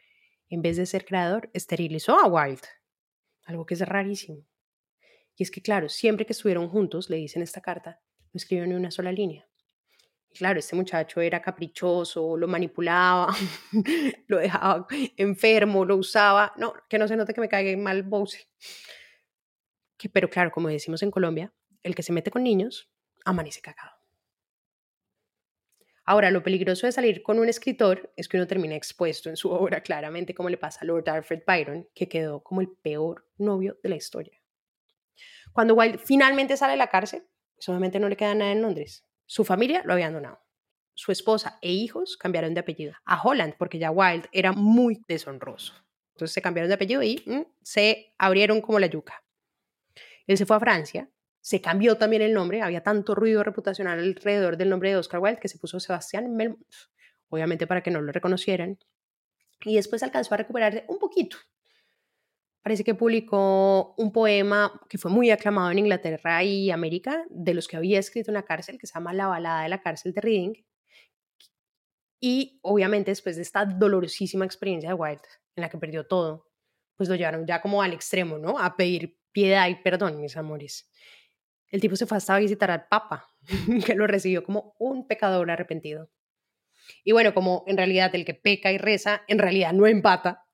en 0.47 0.62
vez 0.62 0.77
de 0.77 0.85
ser 0.85 1.05
creador, 1.05 1.49
esterilizó 1.53 2.17
a 2.17 2.27
Wilde. 2.27 2.67
Algo 3.43 3.65
que 3.65 3.73
es 3.73 3.81
rarísimo. 3.81 4.45
Y 5.35 5.43
es 5.43 5.51
que, 5.51 5.62
claro, 5.62 5.89
siempre 5.89 6.25
que 6.25 6.31
estuvieron 6.31 6.69
juntos, 6.69 7.09
le 7.09 7.17
dicen 7.17 7.41
esta 7.41 7.59
carta, 7.59 8.01
no 8.17 8.38
escribió 8.38 8.65
ni 8.65 8.75
una 8.75 8.91
sola 8.91 9.12
línea. 9.12 9.45
Y 10.29 10.38
claro, 10.38 10.59
este 10.59 10.77
muchacho 10.77 11.19
era 11.19 11.41
caprichoso, 11.41 12.38
lo 12.38 12.47
manipulaba, 12.47 13.35
lo 14.27 14.38
dejaba 14.38 14.88
enfermo, 15.17 15.83
lo 15.83 15.97
usaba. 15.97 16.53
No, 16.55 16.73
que 16.88 16.97
no 16.97 17.09
se 17.09 17.17
note 17.17 17.33
que 17.33 17.41
me 17.41 17.49
caiga 17.49 17.75
mal 17.77 18.03
Bose. 18.03 18.47
Que, 19.97 20.07
pero 20.07 20.29
claro, 20.29 20.49
como 20.51 20.69
decimos 20.69 21.03
en 21.03 21.12
Colombia, 21.12 21.53
el 21.83 21.93
que 21.93 22.03
se 22.03 22.13
mete 22.13 22.31
con 22.31 22.43
niños 22.43 22.89
amanece 23.25 23.59
cagado. 23.59 23.98
Ahora, 26.10 26.32
lo 26.32 26.41
peligroso 26.41 26.88
de 26.88 26.91
salir 26.91 27.22
con 27.22 27.38
un 27.38 27.50
escritor 27.50 28.12
es 28.17 28.28
que 28.28 28.38
uno 28.38 28.48
termina 28.48 28.76
expuesto 28.76 29.30
en 29.30 29.38
su 29.38 29.52
obra, 29.52 29.84
claramente, 29.84 30.34
como 30.34 30.50
le 30.50 30.58
pasa 30.58 30.80
a 30.82 30.86
Lord 30.86 31.08
Alfred 31.08 31.43
Byron, 31.45 31.88
que 31.93 32.10
quedó 32.10 32.41
como 32.41 32.62
el 32.62 32.69
peor 32.82 33.30
novio 33.38 33.78
de 33.84 33.89
la 33.89 33.95
historia. 33.95 34.41
Cuando 35.54 35.76
Wilde 35.76 36.00
finalmente 36.00 36.58
sale 36.58 36.72
de 36.72 36.78
la 36.78 36.89
cárcel, 36.89 37.28
pues 37.54 37.69
obviamente 37.69 38.00
no 38.00 38.10
le 38.10 38.17
queda 38.17 38.34
nada 38.34 38.52
en 38.52 38.63
Londres. 38.63 39.06
Su 39.28 39.45
familia 39.45 39.84
lo 39.86 39.93
había 39.93 40.06
abandonado. 40.08 40.41
Su 40.95 41.12
esposa 41.12 41.60
e 41.62 41.72
hijos 41.72 42.17
cambiaron 42.17 42.56
de 42.56 42.62
apellido 42.62 42.95
a 43.06 43.22
Holland 43.22 43.54
porque 43.60 43.78
ya 43.78 43.91
Wilde 43.91 44.30
era 44.32 44.52
muy 44.52 45.04
deshonroso. 45.08 45.76
Entonces 46.15 46.34
se 46.34 46.41
cambiaron 46.41 46.69
de 46.69 46.74
apellido 46.74 47.04
y 47.04 47.22
mm, 47.24 47.41
se 47.62 48.15
abrieron 48.17 48.62
como 48.62 48.80
la 48.80 48.88
yuca. 48.88 49.24
Él 50.26 50.39
se 50.39 50.48
fue 50.48 50.56
a 50.56 50.60
Francia 50.60 51.08
se 51.41 51.62
cambió 51.62 51.97
también 51.97 52.21
el 52.21 52.34
nombre, 52.34 52.62
había 52.62 52.84
tanto 52.84 53.15
ruido 53.15 53.43
reputacional 53.43 53.99
alrededor 53.99 54.58
del 54.58 54.69
nombre 54.69 54.89
de 54.89 54.97
Oscar 54.97 55.21
Wilde 55.21 55.39
que 55.39 55.47
se 55.47 55.58
puso 55.58 55.80
Sebastián 55.80 56.36
Melmoth, 56.36 56.89
obviamente 57.30 57.65
para 57.65 57.82
que 57.82 57.91
no 57.91 58.02
lo 58.02 58.12
reconocieran. 58.12 58.78
Y 59.63 59.75
después 59.75 60.04
alcanzó 60.04 60.34
a 60.34 60.38
recuperarse 60.38 60.86
un 60.88 60.99
poquito. 60.99 61.38
Parece 62.62 62.84
que 62.84 62.93
publicó 62.93 63.95
un 63.97 64.12
poema 64.12 64.82
que 64.89 64.97
fue 64.97 65.10
muy 65.10 65.32
aclamado 65.32 65.71
en 65.71 65.80
Inglaterra 65.80 66.43
y 66.43 66.71
América, 66.71 67.25
de 67.30 67.54
los 67.54 67.67
que 67.67 67.78
había 67.78 67.99
escrito 67.99 68.32
en 68.32 68.36
la 68.36 68.43
cárcel, 68.43 68.78
que 68.78 68.86
se 68.86 68.93
llama 68.93 69.13
La 69.13 69.28
balada 69.28 69.63
de 69.63 69.69
la 69.69 69.82
cárcel 69.82 70.13
de 70.13 70.21
Reading. 70.21 70.54
Y 72.19 72.60
obviamente 72.63 73.12
después 73.12 73.38
de 73.38 73.43
esta 73.43 73.63
dolorosísima 73.63 74.43
experiencia 74.43 74.89
de 74.89 74.95
Wilde, 74.95 75.23
en 75.56 75.62
la 75.62 75.69
que 75.69 75.78
perdió 75.78 76.06
todo, 76.06 76.49
pues 76.97 77.08
lo 77.08 77.15
llevaron 77.15 77.47
ya 77.47 77.62
como 77.62 77.82
al 77.82 77.93
extremo, 77.93 78.38
¿no? 78.38 78.60
A 78.60 78.75
pedir 78.75 79.17
piedad 79.32 79.69
y 79.69 79.75
perdón, 79.75 80.19
mis 80.19 80.36
amores 80.36 80.89
el 81.69 81.82
tipo 81.82 81.95
se 81.95 82.05
fue 82.05 82.17
hasta 82.17 82.36
a 82.36 82.39
visitar 82.39 82.71
al 82.71 82.88
Papa, 82.88 83.27
que 83.86 83.95
lo 83.95 84.08
recibió 84.08 84.43
como 84.43 84.75
un 84.79 85.08
pecador 85.08 85.51
arrepentido. 85.51 86.10
Y 87.03 87.12
bueno, 87.12 87.34
como 87.34 87.63
en 87.67 87.77
realidad 87.77 88.13
el 88.15 88.25
que 88.25 88.34
peca 88.34 88.71
y 88.71 88.77
reza, 88.77 89.21
en 89.27 89.39
realidad 89.39 89.73
no 89.73 89.86
empata, 89.86 90.45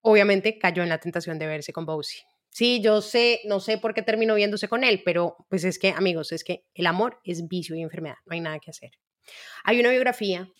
obviamente 0.00 0.58
cayó 0.58 0.82
en 0.82 0.88
la 0.88 0.98
tentación 0.98 1.38
de 1.38 1.46
verse 1.46 1.72
con 1.72 1.84
Bowsy. 1.84 2.20
Sí, 2.48 2.80
yo 2.82 3.00
sé, 3.00 3.40
no 3.44 3.60
sé 3.60 3.78
por 3.78 3.94
qué 3.94 4.02
terminó 4.02 4.34
viéndose 4.34 4.68
con 4.68 4.82
él, 4.82 5.02
pero 5.04 5.36
pues 5.48 5.64
es 5.64 5.78
que, 5.78 5.90
amigos, 5.90 6.32
es 6.32 6.42
que 6.42 6.66
el 6.74 6.86
amor 6.86 7.20
es 7.24 7.46
vicio 7.46 7.76
y 7.76 7.82
enfermedad, 7.82 8.16
no 8.26 8.34
hay 8.34 8.40
nada 8.40 8.58
que 8.58 8.70
hacer. 8.70 8.90
Hay 9.64 9.78
una 9.78 9.90
biografía 9.90 10.50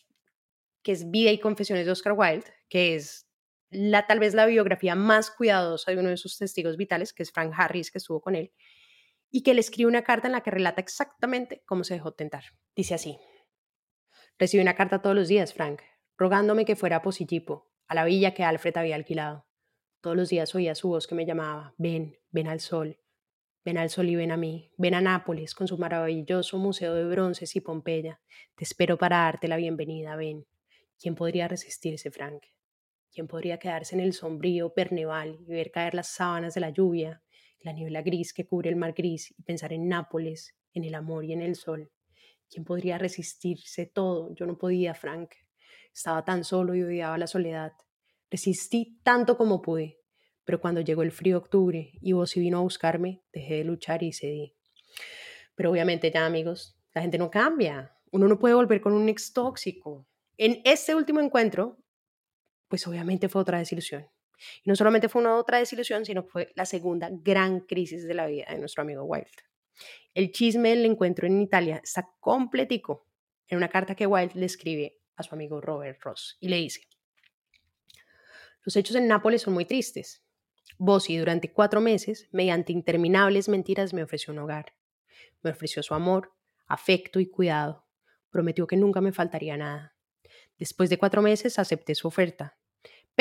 que 0.82 0.92
es 0.92 1.10
Vida 1.10 1.32
y 1.32 1.38
Confesiones 1.38 1.86
de 1.86 1.92
Oscar 1.92 2.12
Wilde, 2.16 2.46
que 2.68 2.94
es 2.94 3.26
la, 3.70 4.06
tal 4.06 4.20
vez 4.20 4.34
la 4.34 4.46
biografía 4.46 4.94
más 4.94 5.30
cuidadosa 5.30 5.90
de 5.90 5.98
uno 5.98 6.10
de 6.10 6.16
sus 6.16 6.38
testigos 6.38 6.76
vitales, 6.76 7.12
que 7.12 7.22
es 7.22 7.32
Frank 7.32 7.52
Harris, 7.56 7.90
que 7.90 7.98
estuvo 7.98 8.20
con 8.20 8.36
él, 8.36 8.52
y 9.30 9.42
que 9.42 9.54
le 9.54 9.60
escribe 9.60 9.88
una 9.88 10.02
carta 10.02 10.26
en 10.26 10.32
la 10.32 10.42
que 10.42 10.50
relata 10.50 10.80
exactamente 10.80 11.62
cómo 11.66 11.84
se 11.84 11.94
dejó 11.94 12.12
tentar. 12.12 12.44
Dice 12.74 12.94
así, 12.94 13.18
recibí 14.38 14.60
una 14.60 14.74
carta 14.74 15.00
todos 15.00 15.16
los 15.16 15.28
días, 15.28 15.54
Frank, 15.54 15.82
rogándome 16.16 16.64
que 16.64 16.76
fuera 16.76 16.96
a 16.96 17.02
Posillipo, 17.02 17.70
a 17.86 17.94
la 17.94 18.04
villa 18.04 18.34
que 18.34 18.44
Alfred 18.44 18.76
había 18.76 18.96
alquilado. 18.96 19.46
Todos 20.00 20.16
los 20.16 20.28
días 20.30 20.54
oía 20.54 20.74
su 20.74 20.88
voz 20.88 21.06
que 21.06 21.14
me 21.14 21.26
llamaba, 21.26 21.74
ven, 21.78 22.18
ven 22.30 22.48
al 22.48 22.60
sol, 22.60 22.98
ven 23.64 23.78
al 23.78 23.90
sol 23.90 24.08
y 24.08 24.16
ven 24.16 24.32
a 24.32 24.36
mí, 24.36 24.72
ven 24.78 24.94
a 24.94 25.00
Nápoles 25.00 25.54
con 25.54 25.68
su 25.68 25.78
maravilloso 25.78 26.58
museo 26.58 26.94
de 26.94 27.04
bronces 27.04 27.54
y 27.54 27.60
Pompeya, 27.60 28.20
te 28.54 28.64
espero 28.64 28.96
para 28.98 29.18
darte 29.18 29.48
la 29.48 29.56
bienvenida, 29.56 30.16
ven. 30.16 30.46
¿Quién 30.98 31.14
podría 31.14 31.48
resistirse, 31.48 32.10
Frank? 32.10 32.42
¿Quién 33.12 33.26
podría 33.26 33.58
quedarse 33.58 33.94
en 33.94 34.00
el 34.00 34.12
sombrío 34.12 34.72
perneval 34.72 35.38
y 35.40 35.52
ver 35.52 35.70
caer 35.70 35.94
las 35.94 36.08
sábanas 36.08 36.54
de 36.54 36.60
la 36.60 36.70
lluvia 36.70 37.22
la 37.62 37.72
niebla 37.72 38.02
gris 38.02 38.32
que 38.32 38.46
cubre 38.46 38.70
el 38.70 38.76
mar 38.76 38.92
gris 38.92 39.34
y 39.36 39.42
pensar 39.42 39.72
en 39.72 39.88
Nápoles, 39.88 40.54
en 40.72 40.84
el 40.84 40.94
amor 40.94 41.24
y 41.24 41.32
en 41.32 41.42
el 41.42 41.56
sol. 41.56 41.90
¿Quién 42.48 42.64
podría 42.64 42.98
resistirse 42.98 43.86
todo? 43.86 44.34
Yo 44.34 44.46
no 44.46 44.58
podía, 44.58 44.94
Frank. 44.94 45.30
Estaba 45.94 46.24
tan 46.24 46.44
solo 46.44 46.74
y 46.74 46.82
odiaba 46.82 47.18
la 47.18 47.26
soledad. 47.26 47.72
Resistí 48.30 48.98
tanto 49.02 49.36
como 49.36 49.60
pude, 49.60 49.98
pero 50.44 50.60
cuando 50.60 50.80
llegó 50.80 51.02
el 51.02 51.12
frío 51.12 51.38
octubre 51.38 51.92
y 52.00 52.12
vos 52.12 52.34
vino 52.34 52.58
a 52.58 52.62
buscarme, 52.62 53.22
dejé 53.32 53.56
de 53.56 53.64
luchar 53.64 54.02
y 54.02 54.12
cedí. 54.12 54.56
Pero 55.54 55.70
obviamente 55.70 56.10
ya, 56.10 56.26
amigos, 56.26 56.76
la 56.94 57.02
gente 57.02 57.18
no 57.18 57.30
cambia. 57.30 57.96
Uno 58.10 58.26
no 58.28 58.38
puede 58.38 58.54
volver 58.54 58.80
con 58.80 58.92
un 58.92 59.08
ex 59.08 59.32
tóxico. 59.32 60.06
En 60.36 60.60
este 60.64 60.94
último 60.94 61.20
encuentro, 61.20 61.78
pues 62.68 62.86
obviamente 62.86 63.28
fue 63.28 63.42
otra 63.42 63.58
desilusión. 63.58 64.08
Y 64.64 64.68
no 64.68 64.76
solamente 64.76 65.08
fue 65.08 65.22
una 65.22 65.36
otra 65.36 65.58
desilusión, 65.58 66.04
sino 66.04 66.24
que 66.24 66.30
fue 66.30 66.52
la 66.54 66.66
segunda 66.66 67.08
gran 67.10 67.60
crisis 67.60 68.06
de 68.06 68.14
la 68.14 68.26
vida 68.26 68.46
de 68.50 68.58
nuestro 68.58 68.82
amigo 68.82 69.04
Wilde. 69.04 69.30
El 70.14 70.32
chisme 70.32 70.70
del 70.70 70.84
encuentro 70.84 71.26
en 71.26 71.40
Italia 71.40 71.80
está 71.82 72.10
completico 72.20 73.06
en 73.48 73.58
una 73.58 73.68
carta 73.68 73.94
que 73.94 74.06
Wilde 74.06 74.38
le 74.38 74.46
escribe 74.46 74.98
a 75.16 75.22
su 75.22 75.34
amigo 75.34 75.60
Robert 75.60 76.00
Ross 76.02 76.36
y 76.40 76.48
le 76.48 76.56
dice, 76.56 76.82
los 78.64 78.76
hechos 78.76 78.96
en 78.96 79.08
Nápoles 79.08 79.42
son 79.42 79.54
muy 79.54 79.64
tristes. 79.64 80.22
Bossi 80.76 81.16
durante 81.16 81.52
cuatro 81.52 81.80
meses, 81.80 82.28
mediante 82.30 82.72
interminables 82.72 83.48
mentiras, 83.48 83.94
me 83.94 84.02
ofreció 84.02 84.32
un 84.32 84.40
hogar. 84.40 84.74
Me 85.42 85.50
ofreció 85.50 85.82
su 85.82 85.94
amor, 85.94 86.32
afecto 86.66 87.20
y 87.20 87.26
cuidado. 87.26 87.86
Prometió 88.30 88.66
que 88.66 88.76
nunca 88.76 89.00
me 89.00 89.12
faltaría 89.12 89.56
nada. 89.56 89.96
Después 90.58 90.90
de 90.90 90.98
cuatro 90.98 91.22
meses 91.22 91.58
acepté 91.58 91.94
su 91.94 92.08
oferta. 92.08 92.58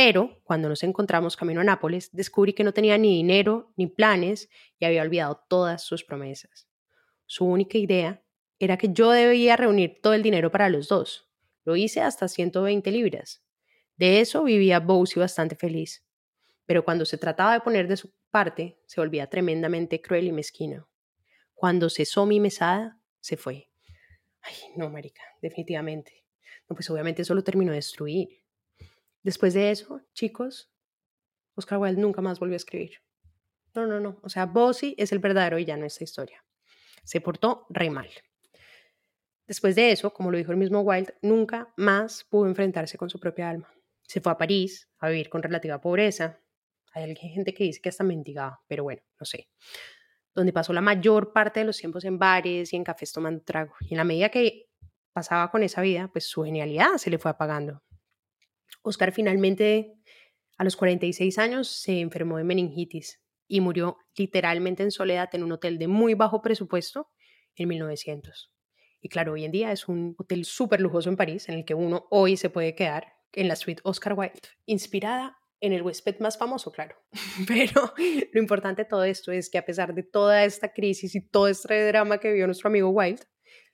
Pero 0.01 0.39
cuando 0.45 0.69
nos 0.69 0.83
encontramos 0.83 1.35
camino 1.35 1.59
a 1.59 1.65
Nápoles, 1.65 2.09
descubrí 2.13 2.53
que 2.53 2.63
no 2.63 2.73
tenía 2.73 2.97
ni 2.97 3.17
dinero 3.17 3.73
ni 3.75 3.87
planes 3.87 4.49
y 4.79 4.85
había 4.85 5.01
olvidado 5.01 5.43
todas 5.49 5.83
sus 5.83 6.05
promesas. 6.05 6.69
Su 7.25 7.43
única 7.43 7.77
idea 7.77 8.23
era 8.59 8.77
que 8.77 8.93
yo 8.93 9.11
debía 9.11 9.57
reunir 9.57 9.99
todo 10.01 10.13
el 10.13 10.23
dinero 10.23 10.51
para 10.51 10.69
los 10.69 10.87
dos. 10.87 11.29
Lo 11.65 11.75
hice 11.75 11.99
hasta 11.99 12.29
120 12.29 12.89
libras. 12.91 13.43
De 13.97 14.21
eso 14.21 14.45
vivía 14.45 14.79
Bowsy 14.79 15.19
bastante 15.19 15.57
feliz. 15.57 16.07
Pero 16.65 16.85
cuando 16.85 17.03
se 17.03 17.17
trataba 17.17 17.51
de 17.51 17.59
poner 17.59 17.89
de 17.89 17.97
su 17.97 18.13
parte, 18.31 18.79
se 18.85 19.01
volvía 19.01 19.27
tremendamente 19.27 19.99
cruel 19.99 20.27
y 20.27 20.31
mezquino. 20.31 20.87
Cuando 21.53 21.89
cesó 21.89 22.25
mi 22.25 22.39
mesada, 22.39 23.01
se 23.19 23.35
fue. 23.35 23.69
Ay, 24.43 24.55
no, 24.77 24.89
marica, 24.89 25.23
definitivamente. 25.41 26.25
No, 26.69 26.75
pues 26.77 26.89
obviamente 26.89 27.23
eso 27.23 27.35
lo 27.35 27.43
terminó 27.43 27.73
de 27.73 27.79
destruir. 27.79 28.29
Después 29.23 29.53
de 29.53 29.71
eso, 29.71 30.01
chicos, 30.13 30.71
Oscar 31.55 31.79
Wilde 31.79 32.01
nunca 32.01 32.21
más 32.21 32.39
volvió 32.39 32.55
a 32.55 32.57
escribir. 32.57 33.01
No, 33.75 33.85
no, 33.85 33.99
no. 33.99 34.19
O 34.23 34.29
sea, 34.29 34.45
Bossy 34.45 34.95
es 34.97 35.11
el 35.11 35.19
verdadero 35.19 35.57
villano 35.57 35.81
de 35.81 35.87
esta 35.87 36.03
historia. 36.03 36.43
Se 37.03 37.21
portó 37.21 37.65
re 37.69 37.89
mal. 37.89 38.09
Después 39.45 39.75
de 39.75 39.91
eso, 39.91 40.13
como 40.13 40.31
lo 40.31 40.37
dijo 40.37 40.51
el 40.51 40.57
mismo 40.57 40.81
Wilde, 40.81 41.15
nunca 41.21 41.73
más 41.75 42.23
pudo 42.23 42.47
enfrentarse 42.47 42.97
con 42.97 43.09
su 43.09 43.19
propia 43.19 43.49
alma. 43.49 43.67
Se 44.03 44.21
fue 44.21 44.31
a 44.31 44.37
París 44.37 44.87
a 44.99 45.09
vivir 45.09 45.29
con 45.29 45.41
relativa 45.43 45.81
pobreza. 45.81 46.39
Hay 46.93 47.15
gente 47.15 47.53
que 47.53 47.63
dice 47.63 47.81
que 47.81 47.89
hasta 47.89 48.03
mendigaba, 48.03 48.61
pero 48.67 48.83
bueno, 48.83 49.01
no 49.19 49.25
sé. 49.25 49.49
Donde 50.33 50.53
pasó 50.53 50.71
la 50.71 50.81
mayor 50.81 51.33
parte 51.33 51.59
de 51.59 51.65
los 51.65 51.77
tiempos 51.77 52.05
en 52.05 52.17
bares 52.17 52.71
y 52.73 52.75
en 52.75 52.83
cafés 52.83 53.11
tomando 53.11 53.43
trago. 53.43 53.73
Y 53.81 53.93
en 53.93 53.97
la 53.97 54.03
medida 54.03 54.29
que 54.29 54.69
pasaba 55.13 55.51
con 55.51 55.63
esa 55.63 55.81
vida, 55.81 56.09
pues 56.11 56.25
su 56.25 56.43
genialidad 56.43 56.97
se 56.97 57.09
le 57.09 57.17
fue 57.17 57.31
apagando. 57.31 57.83
Oscar 58.81 59.11
finalmente 59.11 59.93
A 60.57 60.63
los 60.63 60.75
46 60.75 61.37
años 61.39 61.67
se 61.67 61.99
enfermó 62.01 62.37
de 62.37 62.43
meningitis 62.43 63.21
y 63.47 63.61
murió 63.61 63.97
literalmente 64.15 64.83
en 64.83 64.91
soledad 64.91 65.29
en 65.33 65.43
un 65.43 65.53
hotel 65.53 65.79
de 65.79 65.87
muy 65.87 66.13
bajo 66.13 66.41
presupuesto 66.41 67.09
en 67.55 67.69
1900. 67.69 68.53
Y 69.01 69.09
claro, 69.09 69.33
hoy 69.33 69.45
en 69.45 69.51
día 69.51 69.71
es 69.71 69.87
un 69.87 70.15
hotel 70.17 70.45
súper 70.45 70.81
lujoso 70.81 71.09
en 71.09 71.17
París 71.17 71.47
en 71.49 71.55
el 71.55 71.65
que 71.65 71.73
uno 71.73 72.07
hoy 72.11 72.37
se 72.37 72.49
puede 72.49 72.75
quedar 72.75 73.13
en 73.33 73.47
la 73.47 73.55
suite 73.55 73.81
Oscar 73.83 74.13
Wilde, 74.13 74.39
inspirada 74.65 75.37
en 75.61 75.73
el 75.73 75.81
huésped 75.81 76.19
más 76.19 76.37
famoso, 76.37 76.71
claro. 76.71 76.95
Pero 77.47 77.93
lo 78.33 78.41
importante 78.41 78.83
de 78.83 78.89
todo 78.89 79.03
esto 79.03 79.31
es 79.31 79.49
que 79.49 79.57
a 79.57 79.65
pesar 79.65 79.93
de 79.93 80.03
toda 80.03 80.43
esta 80.43 80.73
crisis 80.73 81.15
y 81.15 81.21
todo 81.21 81.47
este 81.47 81.87
drama 81.87 82.19
que 82.19 82.29
vivió 82.29 82.45
nuestro 82.45 82.69
amigo 82.69 82.89
Wilde, 82.89 83.23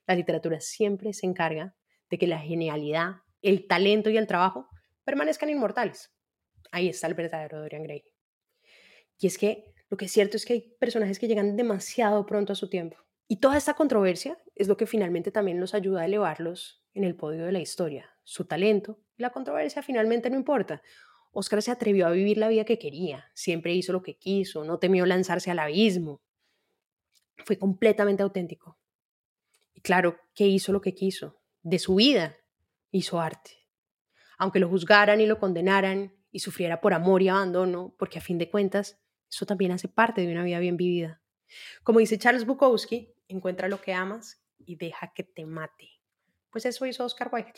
la 0.06 0.14
literatura 0.14 0.60
siempre 0.60 1.12
se 1.12 1.26
encarga 1.26 1.74
de 2.10 2.18
que 2.18 2.26
la 2.26 2.38
genialidad, 2.38 3.16
el 3.42 3.66
talento 3.66 4.10
y 4.10 4.16
el 4.16 4.26
trabajo 4.26 4.68
permanezcan 5.06 5.48
inmortales. 5.48 6.12
Ahí 6.72 6.88
está 6.88 7.06
el 7.06 7.14
verdadero 7.14 7.60
Dorian 7.60 7.84
Gray. 7.84 8.04
Y 9.18 9.28
es 9.28 9.38
que 9.38 9.72
lo 9.88 9.96
que 9.96 10.06
es 10.06 10.12
cierto 10.12 10.36
es 10.36 10.44
que 10.44 10.52
hay 10.52 10.76
personajes 10.80 11.18
que 11.18 11.28
llegan 11.28 11.56
demasiado 11.56 12.26
pronto 12.26 12.52
a 12.52 12.56
su 12.56 12.68
tiempo. 12.68 12.98
Y 13.28 13.36
toda 13.36 13.56
esta 13.56 13.74
controversia 13.74 14.38
es 14.54 14.68
lo 14.68 14.76
que 14.76 14.86
finalmente 14.86 15.30
también 15.30 15.58
nos 15.58 15.74
ayuda 15.74 16.02
a 16.02 16.04
elevarlos 16.04 16.84
en 16.92 17.04
el 17.04 17.16
podio 17.16 17.46
de 17.46 17.52
la 17.52 17.60
historia. 17.60 18.10
Su 18.24 18.46
talento 18.46 18.98
y 19.16 19.22
la 19.22 19.30
controversia 19.30 19.82
finalmente 19.82 20.28
no 20.28 20.36
importa. 20.36 20.82
Oscar 21.30 21.62
se 21.62 21.70
atrevió 21.70 22.06
a 22.06 22.10
vivir 22.10 22.38
la 22.38 22.48
vida 22.48 22.64
que 22.64 22.78
quería, 22.78 23.30
siempre 23.34 23.74
hizo 23.74 23.92
lo 23.92 24.02
que 24.02 24.16
quiso, 24.16 24.64
no 24.64 24.78
temió 24.78 25.06
lanzarse 25.06 25.50
al 25.50 25.60
abismo. 25.60 26.20
Fue 27.44 27.58
completamente 27.58 28.22
auténtico. 28.22 28.78
Y 29.72 29.82
claro, 29.82 30.18
que 30.34 30.46
hizo 30.46 30.72
lo 30.72 30.80
que 30.80 30.94
quiso. 30.94 31.38
De 31.62 31.78
su 31.78 31.96
vida 31.96 32.36
hizo 32.90 33.20
arte. 33.20 33.65
Aunque 34.38 34.58
lo 34.58 34.68
juzgaran 34.68 35.20
y 35.20 35.26
lo 35.26 35.38
condenaran 35.38 36.12
y 36.30 36.40
sufriera 36.40 36.80
por 36.80 36.94
amor 36.94 37.22
y 37.22 37.28
abandono, 37.28 37.94
porque 37.98 38.18
a 38.18 38.22
fin 38.22 38.38
de 38.38 38.50
cuentas, 38.50 39.00
eso 39.30 39.46
también 39.46 39.72
hace 39.72 39.88
parte 39.88 40.20
de 40.20 40.32
una 40.32 40.44
vida 40.44 40.58
bien 40.58 40.76
vivida. 40.76 41.22
Como 41.82 42.00
dice 42.00 42.18
Charles 42.18 42.46
Bukowski, 42.46 43.14
encuentra 43.28 43.68
lo 43.68 43.80
que 43.80 43.92
amas 43.94 44.42
y 44.58 44.76
deja 44.76 45.12
que 45.14 45.24
te 45.24 45.46
mate. 45.46 45.90
Pues 46.50 46.66
eso 46.66 46.86
hizo 46.86 47.04
Oscar 47.04 47.30
Wilde. 47.32 47.52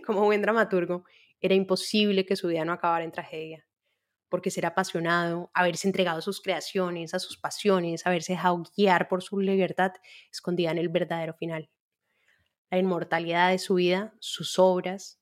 Como 0.06 0.24
buen 0.24 0.42
dramaturgo, 0.42 1.04
era 1.40 1.54
imposible 1.54 2.26
que 2.26 2.36
su 2.36 2.48
vida 2.48 2.64
no 2.64 2.72
acabara 2.72 3.04
en 3.04 3.12
tragedia, 3.12 3.66
porque 4.28 4.50
ser 4.50 4.66
apasionado, 4.66 5.50
haberse 5.54 5.88
entregado 5.88 6.18
a 6.18 6.22
sus 6.22 6.40
creaciones, 6.40 7.14
a 7.14 7.18
sus 7.18 7.38
pasiones, 7.38 8.06
haberse 8.06 8.32
dejado 8.32 8.62
guiar 8.76 9.08
por 9.08 9.22
su 9.22 9.40
libertad, 9.40 9.92
escondía 10.30 10.70
en 10.70 10.78
el 10.78 10.88
verdadero 10.88 11.34
final. 11.34 11.70
La 12.70 12.78
inmortalidad 12.78 13.50
de 13.50 13.58
su 13.58 13.74
vida, 13.74 14.14
sus 14.20 14.58
obras 14.58 15.21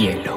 Hielo. 0.00 0.29